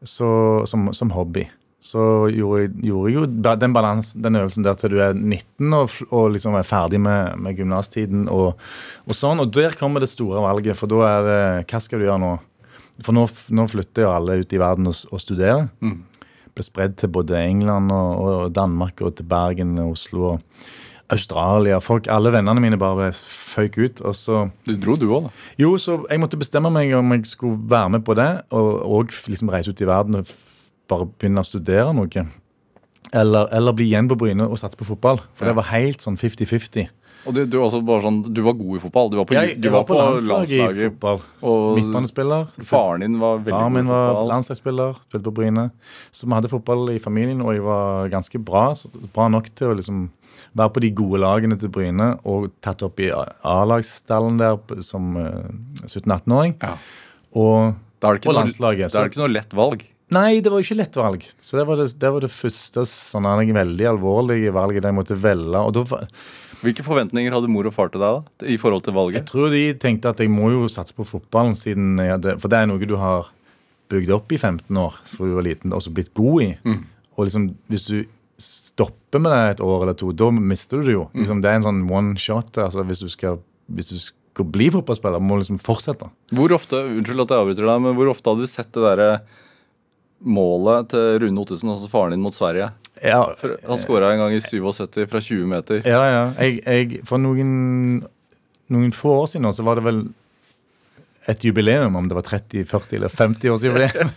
[0.03, 0.29] Så,
[0.67, 1.47] som, som hobby.
[1.93, 5.75] Så gjorde, jeg- gjorde jeg jo den balans, den øvelsen der til du er 19
[5.77, 8.55] og, og liksom er ferdig med, med gymnastiden og,
[9.05, 9.43] og sånn.
[9.45, 12.33] Og der kommer det store valget, for da er det Hva skal du gjøre nå?
[13.03, 13.27] For nå,
[13.57, 15.69] nå flytter jo alle ut i verden og, og studerer.
[16.53, 20.43] Ble spredd til både England og, Danmark og til Bergen og Oslo og
[21.13, 21.79] Australia.
[21.85, 24.03] Folk, alle vennene mine bare føyk ut.
[24.09, 25.33] Og så Du dro, du òg, da.
[25.61, 29.13] jo, så jeg måtte bestemme meg om jeg skulle være med på det, og, og
[29.29, 30.33] liksom reise ut i verden og
[30.93, 32.27] bare begynne å studere noe.
[33.13, 35.21] Eller, eller bli igjen på Bryne og satse på fotball.
[35.37, 35.53] For Ja.
[35.53, 36.89] det var helt sånn 50-50.
[37.23, 39.11] Og du, du, var også bare sånn, du var god i fotball.
[39.13, 41.21] Du var på, Jeg, du jeg var på landslaget i fotball.
[41.43, 42.49] og- Midtbanespiller.
[42.67, 44.29] Faren din var veldig Faren min god i var fotball.
[44.33, 45.71] landslagsspiller, spilte på Bryne.
[46.11, 48.65] Så vi hadde fotball i familien, og jeg var ganske bra.
[48.75, 50.11] Så bra nok til å liksom
[50.57, 55.87] være på de gode lagene til Bryne, og tatt opp i A-lagsstallen der som eh,
[55.87, 56.57] 17-18-åring.
[56.61, 56.75] Ja.
[57.37, 58.91] Og på landslaget.
[58.91, 59.87] Det er ikke noe lett valg.
[60.13, 61.27] Nei, det var jo ikke lett valg.
[61.41, 65.63] Så det var det, det, var det første sånn veldig alvorlige valget jeg måtte velge.
[65.63, 66.03] Og da,
[66.63, 69.23] Hvilke forventninger hadde mor og far til deg da, i forhold til valget?
[69.23, 72.53] jeg tror de tenkte at jeg må jo satse på fotballen, siden jeg hadde, for
[72.53, 73.33] det er noe du har
[73.93, 76.51] bygd opp i 15 år fra du var liten, og så blitt god i.
[77.17, 77.97] Og liksom, hvis du
[78.43, 81.07] stopper med det et år eller to, da mister du det jo.
[81.15, 82.57] Liksom, det er en sånn one shot.
[82.59, 83.39] altså Hvis du skal,
[83.71, 86.09] hvis du skal bli fotballspiller, må liksom fortsette.
[86.35, 89.11] Hvor ofte unnskyld at jeg avbryter deg, men hvor ofte hadde du sett det derre
[90.23, 92.71] målet til Rune Ottesen, altså faren din, mot Sverige?
[93.03, 95.83] Ja, For han skåra en gang i 77 fra 20 meter.
[95.89, 96.25] Ja, ja.
[96.39, 98.03] Jeg, jeg, for noen,
[98.71, 100.05] noen få år siden så var det vel
[101.31, 104.11] et jubileum, om det var 30, 40 eller 50 års jubileum,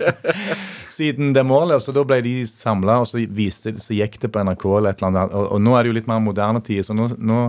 [0.90, 1.84] siden det målet.
[1.84, 5.02] Så da ble de samla, og så, viste, så gikk det på NRK eller et
[5.02, 5.36] eller annet.
[5.38, 7.42] Og, og nå er det jo litt mer moderne tider, så nå, nå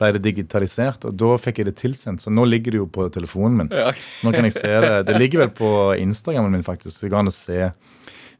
[0.00, 2.24] ble det digitalisert, og da fikk jeg det tilsendt.
[2.24, 3.74] Så nå ligger det jo på telefonen min.
[3.74, 3.92] Ja.
[3.94, 4.94] Så nå kan jeg se det.
[5.06, 5.70] Det ligger vel på
[6.02, 6.96] Instagramen min, faktisk.
[6.96, 7.70] Så det går an å se,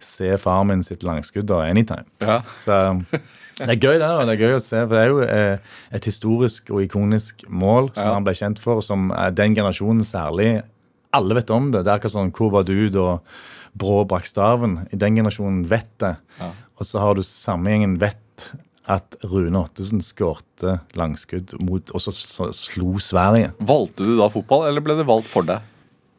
[0.05, 2.05] se far min sitt langskudd da, anytime.
[2.23, 2.43] Ja.
[2.65, 2.77] Så
[3.59, 4.25] det er gøy det, da.
[4.27, 7.93] det er gøy å se, for det er jo eh, et historisk og ikonisk mål
[7.95, 8.15] som Ja.
[8.17, 10.63] han ble kjent for, som eh, den generasjonen særlig
[11.15, 11.85] Alle vet om det.
[11.87, 13.19] Det er akkurat sånn Hvor var du da
[13.79, 14.81] Brå brakk staven?
[14.91, 16.17] I den generasjonen vet det.
[16.41, 16.49] Ja.
[16.79, 18.49] Og så har du samme gjengen vet
[18.91, 23.53] at Rune Ottesen skårte langskudd mot Og så, så slo Sverige.
[23.65, 25.63] Valgte du da fotball, eller ble det valgt for deg?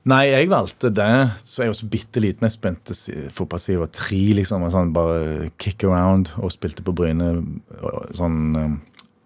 [0.06, 1.12] Nei, jeg valgte det.
[1.42, 2.46] Så jeg var så bitte liten.
[2.46, 4.20] Jeg spilte si- fotball siden jeg var tre.
[4.38, 7.32] liksom, og sånn, Bare kick around og spilte på Bryne
[8.14, 8.76] sånn um,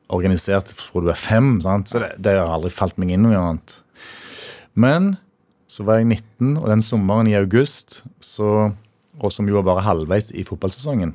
[0.10, 1.60] organisert fra du er fem.
[1.62, 1.90] sant?
[1.92, 3.82] Så det, det har aldri falt meg inn noe annet.
[4.80, 5.18] Men
[5.70, 8.72] så var jeg 19, og den sommeren i august, så,
[9.20, 11.12] og som jo var bare halvveis i fotballsesongen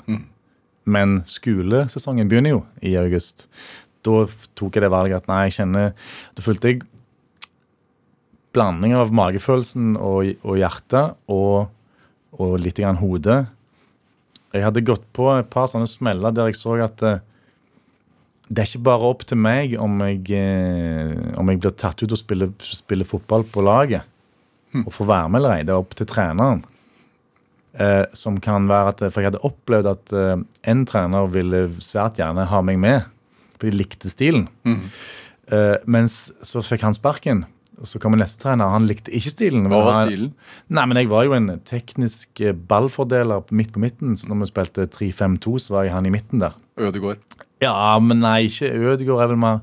[0.86, 3.48] Men skolesesongen begynner jo i august.
[4.04, 5.94] Da tok jeg det valget at nei, jeg kjenner
[6.36, 6.82] Da følte jeg
[8.54, 11.68] blanding av magefølelsen og, og hjertet og,
[12.38, 13.44] og litt grann hodet.
[14.54, 17.22] Jeg hadde gått på et par sånne smeller der jeg så at eh,
[18.48, 22.12] det er ikke bare opp til meg om jeg, eh, om jeg blir tatt ut
[22.12, 24.04] og spiller, spiller fotball på laget.
[24.84, 25.64] Og får være med eller ei.
[25.66, 26.64] Det er opp til treneren.
[27.74, 32.20] Eh, som kan være at, For jeg hadde opplevd at eh, en trener ville svært
[32.20, 33.08] gjerne ha meg med.
[33.56, 34.48] For de likte stilen.
[35.50, 37.44] Eh, mens så fikk han sparken.
[37.80, 38.70] Og så kommer neste trener.
[38.70, 39.66] Han likte ikke stilen.
[39.70, 40.30] Hva var stilen?
[40.74, 44.14] Nei, men jeg var jo en teknisk eh, ballfordeler midt på midten.
[44.18, 46.54] Så når vi spilte 3-5-2, så var jeg han i midten der.
[46.78, 47.22] Ødegård.
[47.62, 49.24] Ja, men nei, ikke Ødegård.
[49.24, 49.58] er vel mer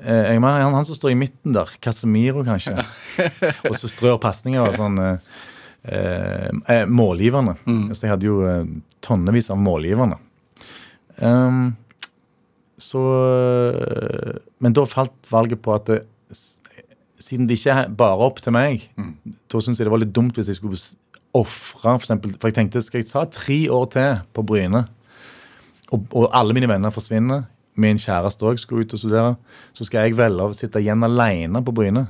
[0.00, 1.74] eh, jeg mener, han, han som står i midten der.
[1.84, 2.86] Casemiro, kanskje.
[3.68, 5.36] og så strør pasninger og sånn eh,
[5.92, 7.58] eh, Målgiverne.
[7.92, 8.40] Så jeg hadde jo
[9.04, 10.16] tonnevis av målgiverne.
[11.20, 11.74] Um,
[12.80, 12.98] så
[14.64, 15.98] Men da falt valget på at det,
[17.22, 18.88] siden det ikke er bare opp til meg,
[19.50, 20.80] da syns jeg det var litt dumt hvis jeg skulle
[21.32, 24.82] ofre for eksempel, For jeg tenkte, skal jeg ta tre år til på Bryne?
[25.92, 27.46] og, og alle mine venner forsvinner.
[27.80, 29.36] Min kjæreste òg skulle ut og studere.
[29.76, 32.06] Så skal jeg velge å sitte igjen alene på Bryne.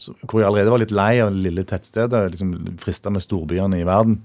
[0.00, 2.26] Så, hvor jeg allerede var litt lei av det lille tettstedet.
[2.34, 4.20] liksom Frista med storbyene i verden.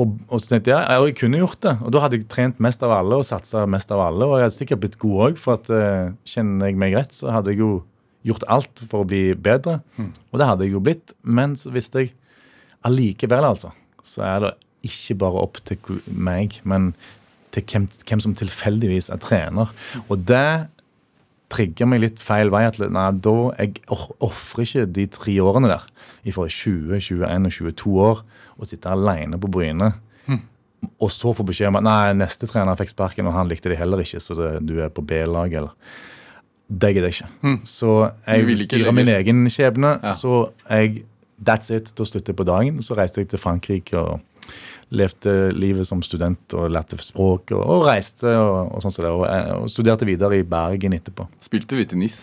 [0.00, 1.74] Og, og så tenkte jeg jeg kunne gjort det.
[1.82, 4.28] Og da hadde jeg trent mest av alle og satsa mest av alle.
[4.28, 7.34] Og jeg hadde sikkert blitt god òg, for at uh, kjenner jeg meg rett, så
[7.34, 7.72] hadde jeg jo
[8.26, 9.80] gjort alt for å bli bedre.
[10.30, 11.14] Og det hadde jeg jo blitt.
[11.22, 12.12] Men så visste jeg
[12.86, 14.52] allikevel, altså, så er det
[14.82, 16.92] ikke bare opp til meg, men
[17.54, 19.70] til hvem, hvem som tilfeldigvis er trener.
[20.08, 20.68] Og det
[21.52, 22.64] trigger meg litt feil vei.
[22.66, 25.84] at nei, da, Jeg ofrer ikke de tre årene der,
[26.32, 28.24] fra 20, 21 og 22 år,
[28.58, 29.92] og sitte alene på Bryne.
[30.98, 33.78] Og så få beskjed om at nei, neste trener fikk sparken, og han likte det
[33.78, 35.70] heller ikke, så det, du er på B-lag, eller
[36.72, 37.54] Det gidder jeg ikke.
[37.68, 37.94] Så
[38.26, 39.96] jeg vil styre styrer min egen skjebne.
[40.02, 40.12] Ja.
[40.16, 41.02] Så jeg
[41.42, 41.90] That's it.
[41.98, 42.82] Da slutter jeg på dagen.
[42.86, 44.20] Så reiste jeg til Frankrike og
[44.92, 49.10] levde livet som student og lærte språk og, og reiste og, og sånn som det.
[49.14, 51.26] Og, eh, og studerte videre i Bergen etterpå.
[51.42, 52.20] Spilte vi til NIS?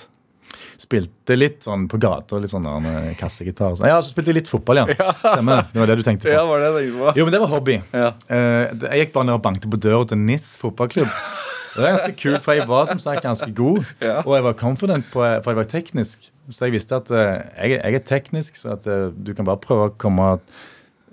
[0.80, 3.76] Spilte litt sånn på gata, litt sånn der med kassegitar.
[3.76, 3.89] sånn.
[3.89, 5.12] Ja, så spilte jeg litt fotball, ja.
[5.26, 5.68] Stemmer det.
[5.74, 6.47] Det var det du tenkte på.
[6.54, 7.12] var det på.
[7.20, 7.78] Jo, men det var hobby.
[7.91, 8.14] Ja.
[8.32, 11.12] Eh, jeg gikk bare ned og banket på døra til NIS fotballklubb.
[11.76, 13.84] Det var ganske kult, for jeg var som sagt ganske god.
[14.01, 14.20] Ja.
[14.26, 16.30] Og jeg var confident, på, for jeg var teknisk.
[16.49, 19.61] Så jeg visste at eh, jeg, jeg er teknisk, så at eh, du kan bare
[19.61, 20.32] prøve å komme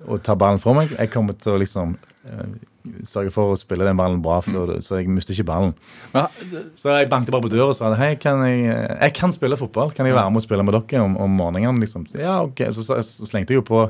[0.07, 0.95] og, ta ballen fra meg.
[0.97, 1.97] Jeg kommer til å liksom
[2.29, 2.57] eh,
[3.09, 5.75] sørge for å spille den ballen bra, før, det- så jeg mister ikke ballen.
[6.79, 8.65] Så jeg banket bare på døra og sa hei, kan jeg,
[9.01, 9.91] jeg kan spille fotball.
[9.97, 11.81] Kan jeg være med og spille med dere om, om morgenen?
[11.83, 12.07] liksom?
[12.17, 12.65] Ja, ok.
[12.73, 13.87] Så, så, så slengte jeg jo på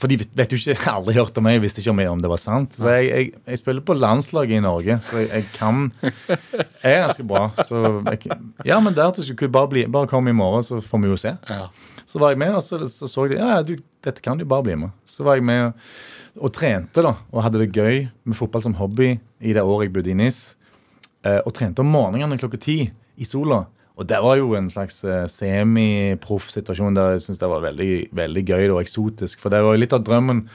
[0.00, 2.30] For de vet jo ikke, aldri hørt om meg, jeg visste ikke om, om det
[2.32, 2.74] var sant.
[2.78, 5.86] Så jeg, jeg, jeg spiller på landslaget i Norge, så jeg, jeg kan
[6.84, 7.44] Jeg er ganske bra.
[7.60, 11.02] Så jeg, ja, men der til skulle bare, bli, bare komme i morgen, så får
[11.04, 11.36] vi jo se.
[11.50, 11.64] ja.
[12.10, 14.64] Så var jeg med, og så så, så de ja, du, dette kan du bare
[14.66, 14.90] bli med.
[15.06, 15.84] Så var jeg med og,
[16.48, 19.92] og trente da, og hadde det gøy med fotball som hobby i det året jeg
[19.94, 20.40] bodde i NIS.
[21.22, 23.62] Eh, og trente om morgenene klokka ti i sola.
[24.00, 28.44] Og det var jo en slags eh, semiproff-situasjon der jeg syns det var veldig, veldig
[28.48, 29.42] gøy og eksotisk.
[29.42, 30.46] For det var jo litt av drømmen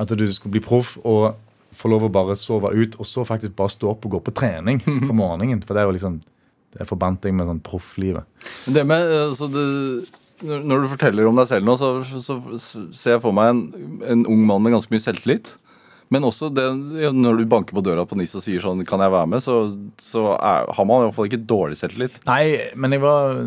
[0.00, 1.34] at du skulle bli proff og
[1.74, 4.34] få lov å bare sove ut, og så faktisk bare stå opp og gå på
[4.38, 5.64] trening på morgenen.
[5.66, 6.20] For det jo liksom
[6.78, 8.26] det forbandt jeg med sånn profflivet.
[8.70, 10.06] Det med, altså du,
[10.46, 12.36] når du forteller om deg selv nå, så, så
[12.94, 13.64] ser jeg for meg en,
[14.06, 15.50] en ung mann med ganske mye selvtillit.
[16.10, 16.66] Men også det,
[17.14, 19.56] når du banker på døra på NIS og sier sånn 'Kan jeg være med?' så,
[19.96, 22.18] så er, har man i hvert fall ikke dårlig selvtillit.
[22.26, 23.38] Nei, men jeg var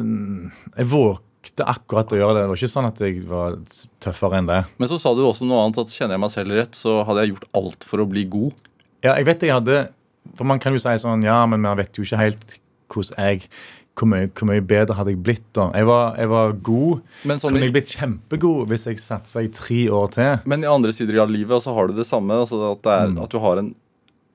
[0.78, 2.43] Jeg vågte akkurat å gjøre det.
[2.43, 3.57] Det var ikke sånn at jeg var
[3.99, 4.64] tøffere enn det.
[4.80, 7.26] Men så sa du også noe annet at kjenner jeg meg selv rett, så hadde
[7.26, 8.55] jeg gjort alt for å bli god.
[9.03, 9.89] Ja, jeg vet jeg hadde
[10.38, 12.59] For man kan jo si sånn Ja, men man vet jo ikke helt
[12.93, 13.49] hvordan jeg
[13.93, 15.67] hvor mye, hvor mye bedre hadde jeg blitt da?
[15.77, 17.01] Jeg var, jeg var god.
[17.29, 20.31] Men sånn Kunne jeg blitt kjempegod hvis jeg satsa i tre år til?
[20.49, 22.33] Men i andre sider av livet så har du det samme.
[22.41, 23.69] Altså at, det er, at du har en,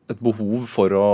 [0.08, 1.08] et behov for å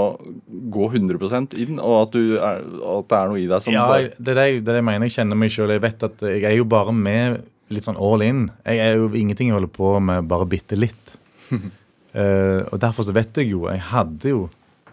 [0.76, 3.86] gå 100 inn, og at, du er, at det er noe i deg som Ja,
[3.88, 5.08] bare det er det, jeg- det er det jeg mener.
[5.08, 5.72] Jeg kjenner meg sjøl.
[5.74, 7.40] Jeg vet at jeg er jo bare med
[7.72, 8.50] litt sånn all in.
[8.68, 11.16] Jeg er jo ingenting jeg holder på med bare bitte litt.
[11.50, 14.48] uh, og derfor så vet jeg jo Jeg hadde jo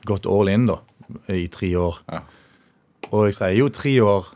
[0.08, 0.80] gått all in da
[1.30, 2.00] i tre år.
[2.08, 2.22] Ja.
[3.10, 4.30] Og jeg sier jo tre år,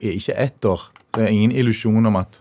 [0.00, 0.84] ikke ett år.
[1.16, 2.38] Det er ingen illusjon om at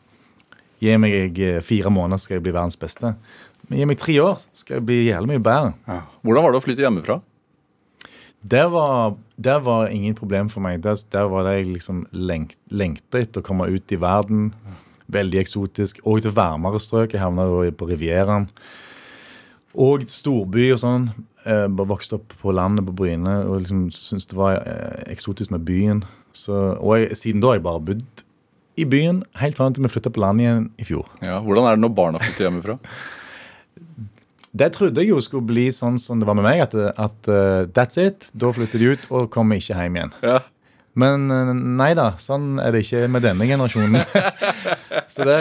[0.83, 3.15] gi meg eh, fire måneder, skal jeg bli verdens beste.
[3.69, 5.99] Men gi meg tre år, skal jeg bli jævlig mye bedre.
[6.25, 7.19] Hvordan var det å flytte hjemmefra?
[8.39, 10.79] Det var, det var ingen problem for meg.
[10.83, 14.53] Der, der var det jeg liksom lengt, lengta etter å komme ut i verden.
[15.11, 15.99] Veldig eksotisk.
[16.07, 17.13] Og til varmere strøk.
[17.13, 18.47] Jeg havna på Rivieraen.
[19.75, 21.09] Og storby og sånn.
[21.47, 25.63] Eh, vokste opp på landet på Bryne og liksom syntes det var eh, eksotisk med
[25.67, 26.03] byen.
[26.35, 28.25] Så, og jeg, siden da har jeg bare bodd
[28.79, 31.07] i byen helt fram til vi flytta på landet igjen i fjor.
[31.23, 32.77] Ja, hvordan er det når barna flytter hjemmefra?
[34.59, 36.63] Det trodde jeg jo skulle bli sånn som det var med meg.
[36.63, 38.31] At, at uh, that's it.
[38.33, 40.13] Da flytter de ut og kommer ikke hjem igjen.
[40.25, 40.39] Ja.
[40.99, 43.99] Men eh, nei da, sånn er det ikke med denne generasjonen.
[45.13, 45.39] så det,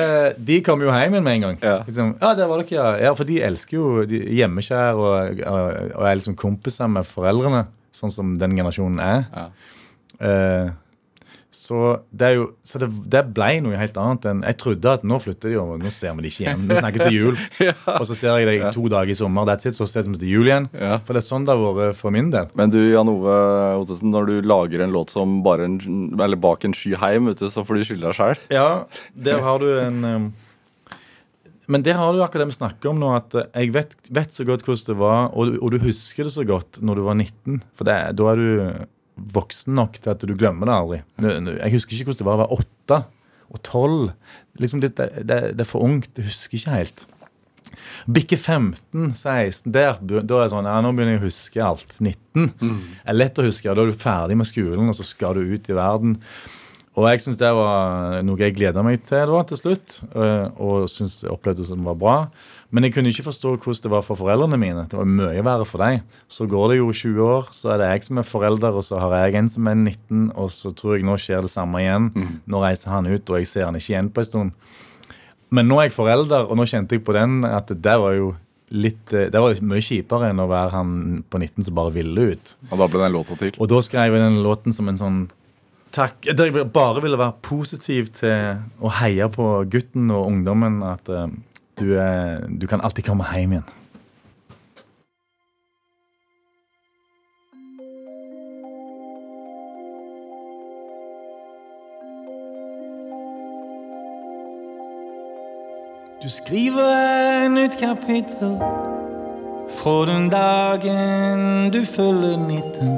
[0.50, 1.60] de kom jo hjem igjen med en gang.
[1.62, 1.76] Ja.
[1.86, 2.90] Liksom, ja, der var dere, ja.
[3.08, 3.14] ja.
[3.18, 7.64] For de elsker jo de, hjemmeskjær og, og, og er liksom kompiser med foreldrene,
[7.96, 9.24] sånn som den generasjonen er.
[9.34, 9.48] Ja.
[10.18, 10.76] Eh,
[11.58, 11.78] så
[12.14, 15.16] det er jo, så det, det ble noe helt annet enn Jeg trodde at nå
[15.24, 16.60] flytter de, og nå ser vi de ikke hjem.
[16.70, 17.40] Vi snakkes til jul,
[17.98, 19.48] og så ser jeg deg to dager i sommer.
[19.48, 20.68] That's it, så ses vi til jul igjen.
[20.78, 21.00] Ja.
[21.02, 22.46] For det er sånn det har vært for min del.
[22.60, 23.34] Men du, Jan Ove
[23.80, 25.80] Ottesen, når du lager en låt som bare en,
[26.14, 28.44] eller bak en sky heim, ute, så får du skylde deg sjøl.
[28.54, 28.68] Ja,
[29.28, 30.28] der har du en um,
[31.68, 34.32] Men det har du akkurat det vi snakker om nå, at uh, jeg vet, vet
[34.32, 37.02] så godt hvordan det var, og, du- og du husker det så godt når du
[37.10, 37.58] var 19.
[37.76, 38.86] For det, da er du
[39.34, 40.98] voksen nok til at du glemmer det aldri.
[41.58, 42.98] Jeg husker ikke hvordan det var å være åtte
[43.48, 44.10] og tolv.
[44.60, 46.10] Liksom det, det, det det er for ungt.
[46.18, 47.04] Jeg husker ikke helt.
[48.08, 51.98] Bikke 15-16, der da er det sånn, ja, nå begynner jeg å huske alt.
[52.00, 52.48] 19
[53.04, 53.68] er lett å huske.
[53.68, 56.16] Da er du ferdig med skolen, og så skal du ut i verden.
[56.98, 59.98] Og jeg syns det var noe jeg gleda meg til da, til slutt.
[60.18, 62.16] Og synes jeg opplevde det som var bra.
[62.70, 64.82] Men jeg kunne ikke forstå hvordan det var for foreldrene mine.
[64.90, 66.02] Det var mye verre for dem.
[66.28, 68.98] Så går det jo 20 år, så er det jeg som er forelder, og så
[69.00, 72.10] har jeg en som er 19, og så tror jeg nå skjer det samme igjen.
[72.44, 74.76] Nå reiser han ut, og jeg ser han ikke igjen på en stund.
[75.48, 78.18] Men nå er jeg forelder, og nå kjente jeg på den at det der var
[78.18, 78.34] jo
[78.68, 80.90] litt eh, Det var mye kjipere enn å være han
[81.32, 82.54] på 19 som bare ville ut.
[82.68, 83.54] Og da ble den låta til.
[83.56, 85.20] Og da skrev jeg den låten som en sånn
[85.88, 86.26] Takk.
[86.36, 90.82] Der jeg bare ville være positiv til å heie på gutten og ungdommen.
[90.84, 91.30] At eh,
[91.78, 93.68] du, er, du kan alltid komme hjem igjen.
[106.22, 108.58] Du skriver en nytt kapittel
[109.70, 112.88] fra den dagen du følger 19.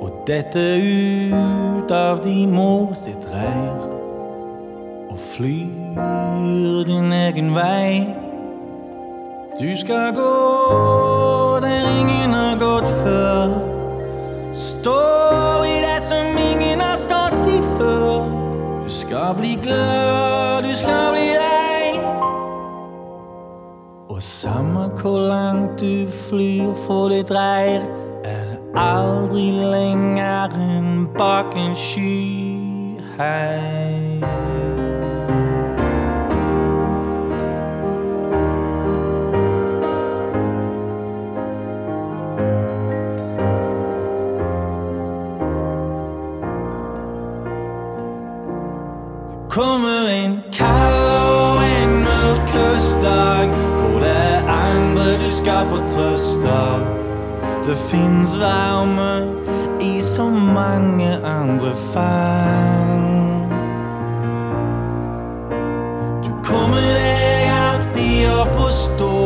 [0.00, 3.89] Og dette ut av de mor sitt reir.
[5.40, 8.14] Flyr din egen vei.
[9.60, 13.48] Du skal gå der ingen har gått før.
[14.52, 15.00] Stå
[15.64, 18.28] i det som ingen har stått i før.
[18.84, 22.04] Du skal bli glad, du skal bli lei.
[24.08, 27.88] Og samme hvor langt du flyr for ditt reir,
[28.24, 32.28] er det aldri lenger enn bak en sky.
[33.16, 33.89] Hei.
[49.60, 50.94] Kommer en kald
[51.36, 56.86] og en mørk høstdag hvor det er andre du skal få trøst av.
[57.66, 59.12] Det fins varme
[59.84, 63.04] i så mange andre fang.
[66.24, 69.19] Du kommer deg alltid opp og står.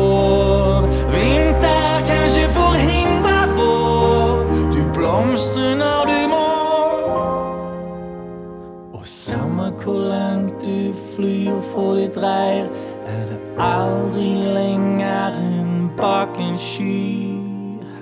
[11.15, 12.69] Flyr for ditt reir,
[13.05, 17.35] er det aldri lenger enn bak en sky.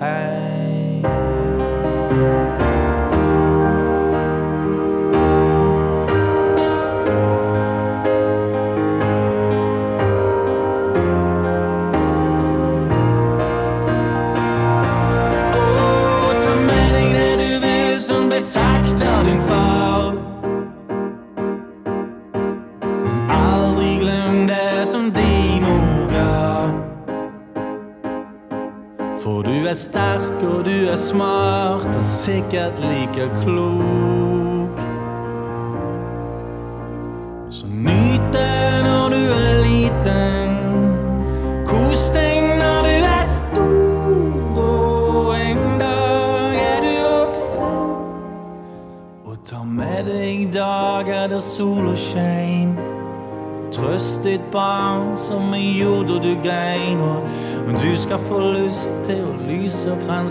[0.00, 0.73] Hei.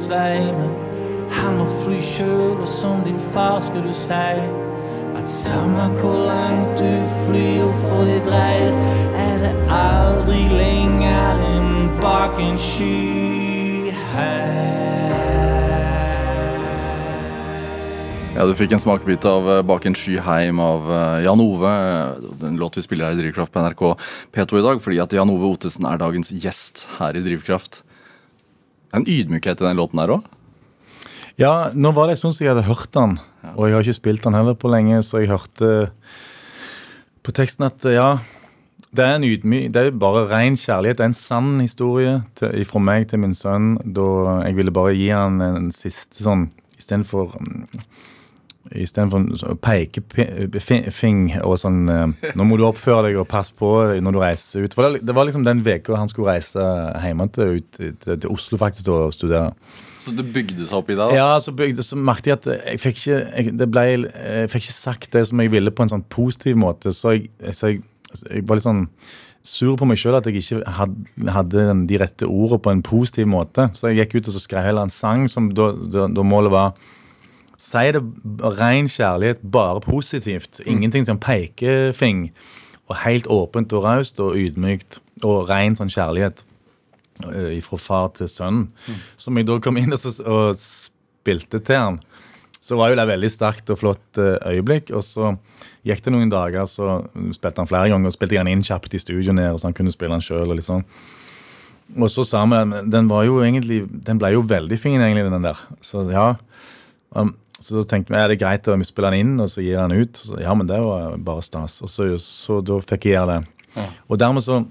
[0.04, 0.52] Hans vei.
[0.58, 4.24] Men han må fly sjøl, og som din far skal du si
[5.14, 6.90] at samme hvor langt du
[7.26, 8.74] flyr for ditt dreier,
[9.14, 13.92] er det aldri lenger enn bak en sky.
[18.34, 21.70] Ja, Du fikk en smakebit av eh, Bak en sky heim av eh, Jan Ove.
[22.42, 23.84] Den låt vi spiller her i Drivkraft på NRK
[24.34, 27.84] P2 i dag, fordi at Jan Ove Ottesen er dagens gjest her i Drivkraft.
[28.94, 30.26] Det er en ydmykhet i den låten her òg.
[31.42, 33.16] Ja, nå var det en stund siden jeg hadde hørt den,
[33.56, 35.70] og jeg har ikke spilt den heller på lenge, så jeg hørte
[37.26, 38.20] på teksten at ja,
[38.94, 41.00] det er en ydmy, det er bare ren kjærlighet.
[41.00, 44.06] Det er en sann historie til, fra meg til min sønn, da
[44.44, 47.38] jeg ville bare gi han en siste sånn Istedenfor
[48.72, 54.16] Istedenfor så- pekefing og sånn eh, Nå må du oppføre deg og passe på når
[54.16, 54.76] du reiser ut.
[54.78, 56.64] For det, var liksom den uka han skulle reise
[57.04, 59.52] hjemme til, ut, til, Oslo faktisk og studere.
[60.04, 61.16] Så det bygde seg opp i deg?
[61.16, 64.66] Ja, så, bygde, så merket jeg at jeg fikk ikke jeg, det ble, jeg fikk
[64.68, 66.96] ikke sagt det som jeg ville på en sånn positiv måte.
[66.96, 67.84] Så jeg, så jeg,
[68.30, 68.88] jeg var litt sånn
[69.44, 73.28] sur på meg sjøl at jeg ikke hadde, hadde de rette ordene på en positiv
[73.28, 73.68] måte.
[73.76, 76.54] Så jeg gikk ut og så skrev heller en sang som da, da, da målet
[76.54, 76.78] var
[77.58, 78.02] Si det
[78.60, 80.62] ren kjærlighet, bare positivt.
[80.66, 82.32] Ingenting som pekefing.
[82.90, 85.00] Og helt åpent og raust og ydmykt.
[85.24, 86.44] Og ren sånn kjærlighet
[87.30, 88.66] eh, fra far til sønn.
[89.16, 92.02] Som jeg da kom inn og, så, og spilte til han.
[92.64, 94.92] Så var jo det et veldig sterkt og flott eh, øyeblikk.
[94.96, 95.34] Og så
[95.88, 97.02] gikk det noen dager, så
[97.36, 98.10] spilte han flere ganger.
[98.10, 100.48] Og spilte han inn kjapt i studio ned, så han kunne spille han sjøl.
[100.48, 100.86] Og, litt sånn.
[102.00, 105.48] og så sa vi Den var jo egentlig Den ble jo veldig fin, egentlig, den
[105.52, 105.64] der.
[105.84, 106.34] Så ja.
[107.14, 110.04] Um, så tenkte vi er det greit å spille den inn og så gir den
[110.04, 110.20] ut.
[110.20, 111.80] Så, ja, men det var bare stas.
[111.86, 113.88] Og så, så da fikk jeg gjøre det.
[114.08, 114.64] Og dermed så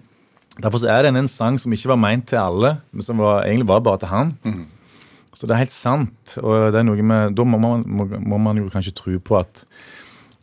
[0.60, 3.46] Derfor så er den en sang som ikke var meint til alle, men som var,
[3.46, 4.34] egentlig var bare til han.
[5.32, 6.34] Så det er helt sant.
[6.42, 9.38] Og det er noe med, da må man, må, må man jo kanskje tro på
[9.40, 9.62] at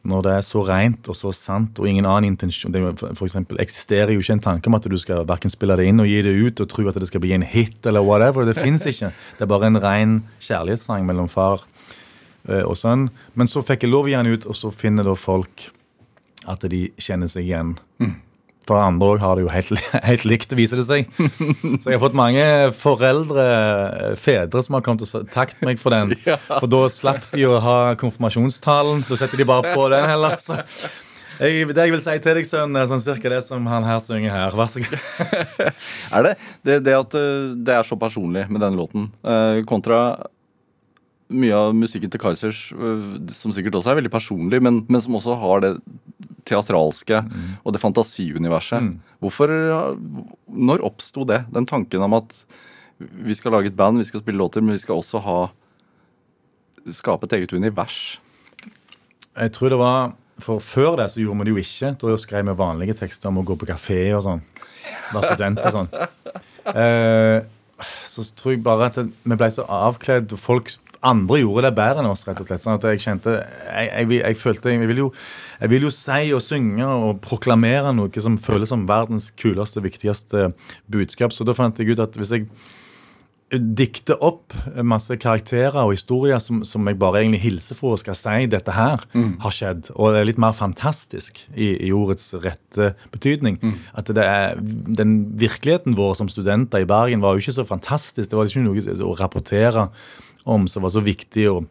[0.10, 3.60] når det er så rent og så sant og ingen annen intensjon det for, eksempel,
[3.62, 6.22] eksisterer jo ikke en tanke om at du skal hverken spille det inn og gi
[6.26, 8.48] det ut og tro at det skal bli en hit eller whatever.
[8.48, 9.12] Det fins ikke.
[9.38, 11.68] Det er bare en ren kjærlighetssang mellom far
[12.48, 13.10] og sånn.
[13.38, 15.68] Men så fikk jeg lov igjen ut, og så finner da folk
[16.50, 17.76] at de kjenner seg igjen.
[18.70, 19.72] For andre òg har det jo helt,
[20.10, 21.10] helt likt, viser det seg.
[21.82, 22.46] Så jeg har fått mange
[22.78, 26.14] foreldre, eh, fedre, som har kommet og takket meg for den.
[26.62, 29.06] For da slapp de å ha konfirmasjonstalen.
[29.10, 30.38] Da setter de bare på den heller.
[30.42, 30.60] Så
[31.40, 34.02] jeg, det jeg vil si til deg, sønn, er sånn cirka det som han her
[34.06, 34.58] synger her.
[34.60, 34.98] Vær så god.
[36.20, 36.34] Er det
[36.68, 40.04] det, det at eh, det er så personlig med den låten, eh, kontra
[41.30, 43.04] mye av musikken til Kaizers, eh,
[43.36, 45.74] som sikkert også er veldig personlig, men, men som også har det
[46.50, 47.22] teatralske
[47.62, 48.96] og det fantasiuniverset.
[49.22, 49.94] Hvorfor, eh,
[50.50, 51.44] Når oppsto det?
[51.54, 52.44] Den tanken om at
[53.00, 55.40] vi skal lage et band, vi skal spille låter, men vi skal også ha
[56.90, 58.20] skape et eget univers.
[59.38, 61.90] Jeg tror det var For før det så gjorde vi det jo ikke.
[62.00, 64.40] Da skrev vi vanlige tekster om å gå på kafé og sånn.
[65.12, 65.90] Være student og sånn.
[66.70, 67.42] Eh,
[68.06, 70.68] så tror jeg bare at vi ble så avkledd, og folk
[71.06, 72.64] andre gjorde det bedre enn oss, rett og slett.
[72.64, 75.14] Sånn at jeg kjente Jeg, jeg, jeg følte Jeg vil jo
[75.60, 80.54] jeg vil jo si og synge og proklamere noe som føles som verdens kuleste, viktigste
[80.88, 81.36] budskap.
[81.36, 82.48] Så da fant jeg ut at hvis jeg
[83.50, 84.54] dikte opp
[84.86, 88.76] masse karakterer og historier som, som jeg bare egentlig hilser for og skal si dette
[88.76, 89.02] her
[89.42, 93.58] har skjedd, og det er litt mer fantastisk i, i ordets rette betydning.
[93.98, 98.30] At det er, den virkeligheten vår som studenter i Bergen var jo ikke så fantastisk.
[98.30, 99.90] Det var ikke noe å rapportere
[100.46, 101.68] om som var så viktig og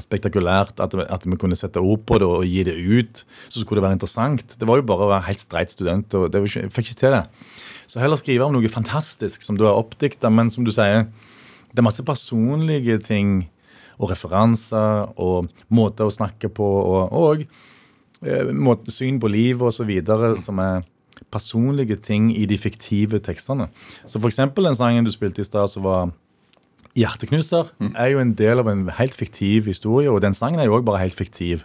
[0.00, 3.22] spektakulært at, at vi kunne sette ord på det og gi det ut.
[3.48, 4.56] Så skulle det være interessant.
[4.58, 6.14] Det var jo bare å være helt streit student.
[6.16, 7.24] og ikke, jeg fikk ikke til det.
[7.90, 11.08] Så heller skrive om noe fantastisk som du har oppdikta, men som du sier,
[11.70, 13.50] det er masse personlige ting
[14.00, 17.44] og referanser og måter å snakke på og, og
[18.24, 19.90] eh, måte, syn på livet osv.
[20.40, 20.86] som er
[21.30, 23.68] personlige ting i de fiktive tekstene.
[24.08, 26.14] Så eksempel den sangen du spilte i stad, som var
[26.96, 30.78] 'Hjerteknuser', er jo en del av en helt fiktiv historie, og den sangen er jo
[30.78, 31.62] òg bare helt fiktiv.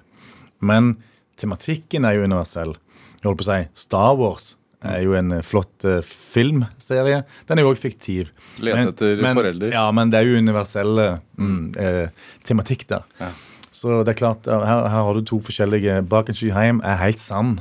[0.62, 0.98] Men
[1.38, 2.76] tematikken er jo universell.
[3.20, 4.54] Jeg holdt på å si Star Wars
[4.86, 7.24] er jo en eh, flott uh, filmserie.
[7.50, 8.30] Den er jo òg fiktiv.
[8.62, 9.74] Lete etter men, forelder.
[9.74, 11.02] Ja, men det er jo universell
[11.42, 13.06] mm, eh, tematikk der.
[13.18, 13.32] Ja.
[13.76, 17.22] Så det er klart, eh, her, her har du to forskjellige Baken Skyheim er helt
[17.22, 17.58] sann,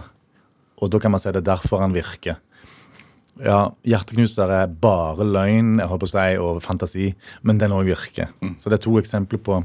[0.79, 2.39] og da kan man si det er derfor han virker.
[3.43, 7.07] Ja, Hjerteknuser er bare løgn jeg holdt på å si, og fantasi,
[7.43, 8.31] men den òg virker.
[8.61, 9.59] Så det er to eksempler på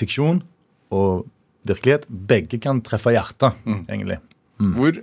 [0.00, 0.40] fiksjon
[0.94, 1.26] og
[1.68, 2.06] virkelighet.
[2.08, 3.58] Begge kan treffe hjertet,
[3.90, 4.20] egentlig.
[4.56, 5.02] Hvor,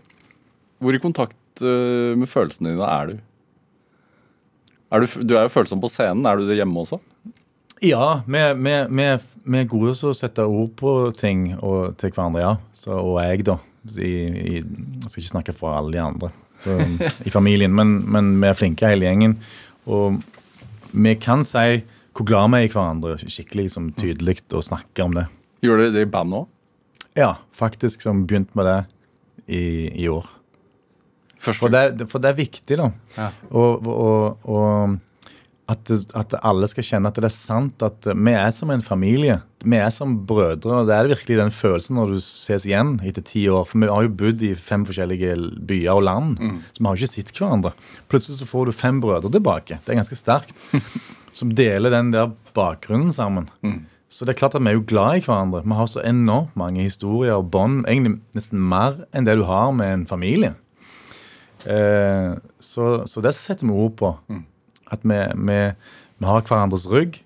[0.81, 3.19] hvor i kontakt eh, med følelsene dine er du?
[4.93, 6.25] Er du, du er jo følsom på scenen.
[6.29, 6.99] Er du det hjemme også?
[7.83, 9.07] Ja, vi, vi, vi,
[9.43, 12.53] vi er gode til å sette ord på ting og, til hverandre, ja.
[12.77, 13.59] Så, og jeg, da.
[13.99, 16.29] I, i, jeg skal ikke snakke for alle de andre
[16.61, 16.77] så,
[17.25, 19.37] i familien, men, men vi er flinke hele gjengen.
[19.89, 20.21] Og
[20.93, 21.83] vi kan si
[22.13, 25.25] hvor glad vi er i hverandre skikkelig liksom, tydelig og snakke om det.
[25.65, 26.49] Gjør dere det i band òg?
[27.17, 28.79] Ja, faktisk som begynt med det
[29.47, 29.63] i,
[30.03, 30.27] i år.
[31.43, 32.91] For det, for det er viktig, da.
[33.17, 33.31] Ja.
[33.51, 34.93] Og, og, og
[35.71, 39.41] at, at alle skal kjenne at det er sant at vi er som en familie.
[39.63, 40.81] Vi er som brødre.
[40.81, 43.63] og Det er virkelig den følelsen når du ses igjen etter ti år.
[43.69, 45.37] For vi har jo bodd i fem forskjellige
[45.69, 46.35] byer og land,
[46.73, 47.71] så vi har jo ikke sett hverandre.
[48.11, 49.79] Plutselig så får du fem brødre tilbake.
[49.85, 50.53] Det er ganske sterkt.
[51.37, 53.47] Som deler den der bakgrunnen sammen.
[54.13, 55.63] Så det er klart at vi er jo glad i hverandre.
[55.65, 57.87] Vi har så enormt mange historier og bånd.
[57.87, 60.53] Egentlig nesten mer enn det du har med en familie.
[61.65, 64.11] Eh, så, så det setter vi ord på.
[64.93, 65.59] At vi, vi,
[66.19, 67.23] vi har hverandres rygg.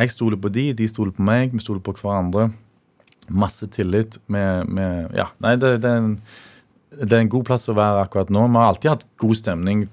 [0.00, 2.48] Jeg stoler på de, de stoler på meg, vi stoler på hverandre.
[3.28, 4.16] Masse tillit.
[4.32, 6.14] Med, med, ja, nei, det, det, er en,
[6.96, 8.46] det er en god plass å være akkurat nå.
[8.48, 9.84] Vi har alltid hatt god stemning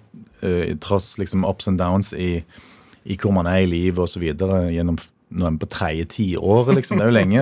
[0.45, 2.39] uh, tross liksom ups and downs i,
[3.03, 4.24] i hvor man er i livet osv.
[4.24, 7.01] gjennom nå er vi på tredje tiåret, liksom.
[7.01, 7.41] Det er jo lenge.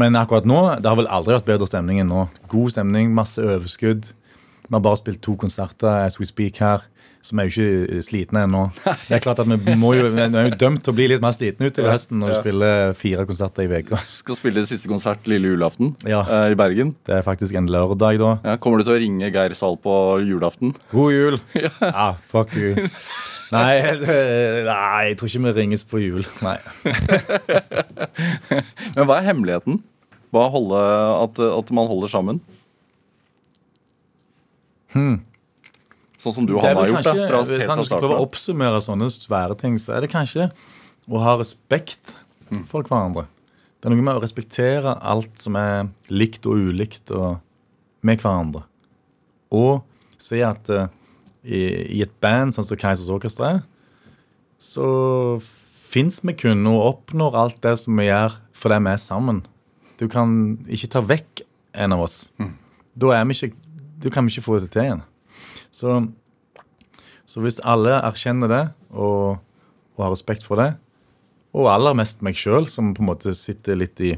[0.00, 2.26] Men akkurat nå det har vel aldri vært bedre stemning enn nå.
[2.50, 4.10] God stemning, masse overskudd.
[4.64, 6.82] Vi har bare spilt to konserter as we speak her.
[7.24, 8.66] Vi er jo ikke slitne ennå.
[8.84, 11.22] Det er klart at Vi må jo, vi er jo dømt til å bli litt
[11.24, 13.96] mer slitne utover høsten når vi spiller fire konserter i uka.
[14.20, 16.20] Skal spille siste konsert lille julaften Ja.
[16.28, 16.92] uh, i Bergen.
[17.08, 18.34] Det er faktisk en lørdag da.
[18.44, 19.94] Ja, kommer du til å ringe Geir Sahl på
[20.26, 20.74] julaften?
[20.92, 21.40] God jul!
[21.80, 22.74] Ja, fuck you.
[23.54, 24.14] Nei, det,
[24.68, 26.24] nei, jeg tror ikke vi ringes på jul.
[26.44, 26.56] Nei.
[28.96, 29.80] Men hva er hemmeligheten?
[30.34, 30.80] Hva holde,
[31.22, 32.40] at, at man holder sammen?
[36.24, 37.04] Sånn som du og han har gjort.
[37.04, 40.12] da, kanskje, fra, Hvis han skal prøve å oppsummere sånne svære ting, så er det
[40.14, 40.48] kanskje
[41.04, 42.14] å ha respekt
[42.70, 43.26] for hverandre.
[43.78, 47.42] Det er noe med å respektere alt som er likt og ulikt og
[48.04, 48.64] med hverandre.
[49.52, 49.84] Og
[50.20, 50.86] se at uh,
[51.44, 51.60] i,
[51.98, 53.62] i et band sånn som Keisers Orkestra er,
[54.56, 54.86] så
[55.44, 59.42] fins vi kun og oppnår alt det som vi gjør fordi vi er sammen.
[60.00, 61.44] Du kan ikke ta vekk
[61.84, 62.16] en av oss.
[62.94, 63.52] Da, er vi ikke,
[64.00, 65.04] da kan vi ikke få det til igjen.
[65.74, 65.98] Så
[67.28, 68.62] så hvis alle erkjenner det
[68.92, 69.40] og,
[69.96, 70.74] og har respekt for det,
[71.54, 74.12] og aller mest meg sjøl, som på en måte sitter litt i,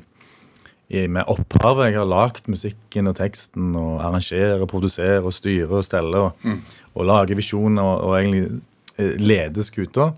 [0.89, 5.85] i med opphavet Jeg har lagd musikken og teksten og arrangerer, produserer og styrer og
[5.87, 6.47] steller og,
[6.95, 8.61] og lager visjoner og, og egentlig
[8.97, 10.11] eh, leder skuta.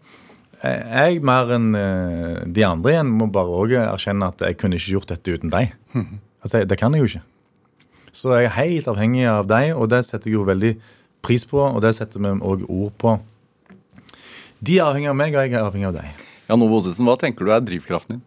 [0.62, 4.78] Jeg jeg mer enn eh, de andre igjen må bare òg erkjenne at jeg kunne
[4.78, 5.74] ikke gjort dette uten deg.
[6.38, 7.20] Altså, det kan jeg jo ikke.
[8.14, 10.68] Så jeg er helt avhengig av deg, og det setter jeg jo veldig
[11.24, 13.18] pris på, og det setter vi òg ord på.
[14.58, 16.24] De er avhengig av meg, og jeg er avhengig av deg.
[16.48, 18.24] Jan Ove Ottesen, hva tenker du er drivkraften din?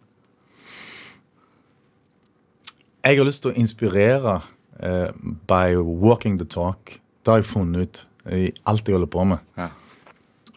[3.02, 5.10] Jeg har lyst til å inspirere uh,
[5.50, 7.00] by walking the talk.
[7.22, 9.42] Det har jeg funnet ut i alt jeg holder på med.
[9.58, 9.72] Ja.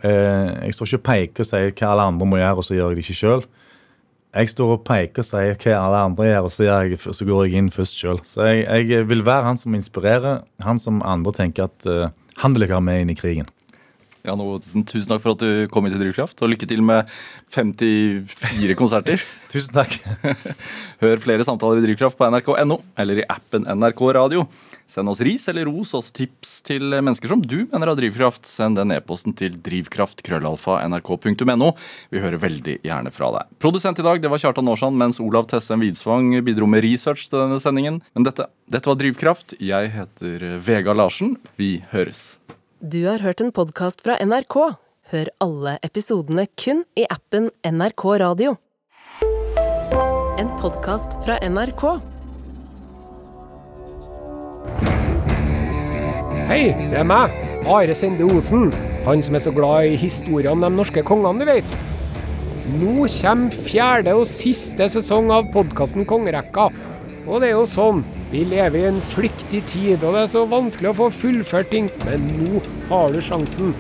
[0.05, 2.77] Uh, jeg står ikke og peker og sier hva alle andre må gjøre, og så
[2.77, 3.45] gjør jeg det ikke sjøl.
[4.36, 7.45] Jeg står og peker og sier hva alle andre gjør, og så, jeg, så går
[7.47, 8.21] jeg inn først sjøl.
[8.27, 12.11] Så jeg, jeg vil være han som inspirerer, han som andre tenker at eh,
[12.41, 13.49] han vil jeg ha med inn i krigen.
[14.25, 17.11] Jan Ovesen, tusen takk for at du kom hit til Drivkraft, og lykke til med
[17.53, 19.21] 54 konserter.
[19.53, 19.99] Tusen takk.
[21.03, 24.47] Hør flere samtaler i Drivkraft på nrk.no eller i appen NRK Radio.
[24.88, 28.45] Send oss ris eller ros og tips til mennesker som du mener har drivkraft.
[28.47, 31.69] Send den e-posten til drivkraft.krøllalfa.nrk.no.
[32.13, 33.43] Vi hører veldig gjerne fra deg.
[33.61, 37.39] Produsent i dag det var Kjartan Aarsand, mens Olav Tessem Widsvang bidro med research til
[37.41, 37.95] denne sendingen.
[38.13, 39.47] Men dette, dette var Drivkraft.
[39.59, 41.29] Jeg heter Vega Larsen.
[41.59, 42.19] Vi høres.
[42.79, 44.55] Du har hørt en podkast fra NRK.
[45.13, 48.49] Hør alle episodene kun i appen NRK Radio.
[50.41, 52.14] En podkast fra NRK.
[56.45, 57.31] Hei, det er meg,
[57.65, 58.67] Are Sende Osen.
[59.07, 61.73] Han som er så glad i historier om de norske kongene, du vet.
[62.77, 66.67] Nå kommer fjerde og siste sesong av podkasten Kongerekka.
[67.25, 70.45] Og det er jo sånn, vi lever i en flyktig tid, og det er så
[70.53, 71.89] vanskelig å få fullført ting.
[72.05, 72.61] Men nå
[72.93, 73.73] har du sjansen.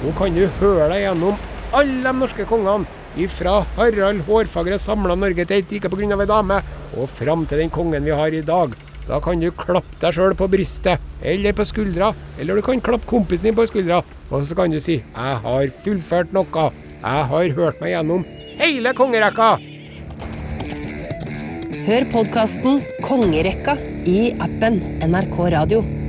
[0.00, 1.36] Nå kan du høre deg gjennom
[1.76, 2.88] alle de norske kongene.
[3.20, 6.16] Ifra Harald Hårfagre samla Norge til et rike pga.
[6.16, 6.62] ei dame,
[6.96, 8.87] og fram til den kongen vi har i dag.
[9.08, 13.08] Da kan du klappe deg sjøl på brystet, eller på skuldra, eller du kan klappe
[13.08, 16.72] kompisen din på skuldra, og så kan du si 'Jeg har fullført noe'.
[17.00, 18.24] Jeg har hørt meg gjennom
[18.58, 19.56] hele kongerekka.
[21.86, 26.07] Hør podkasten Kongerekka i appen NRK Radio.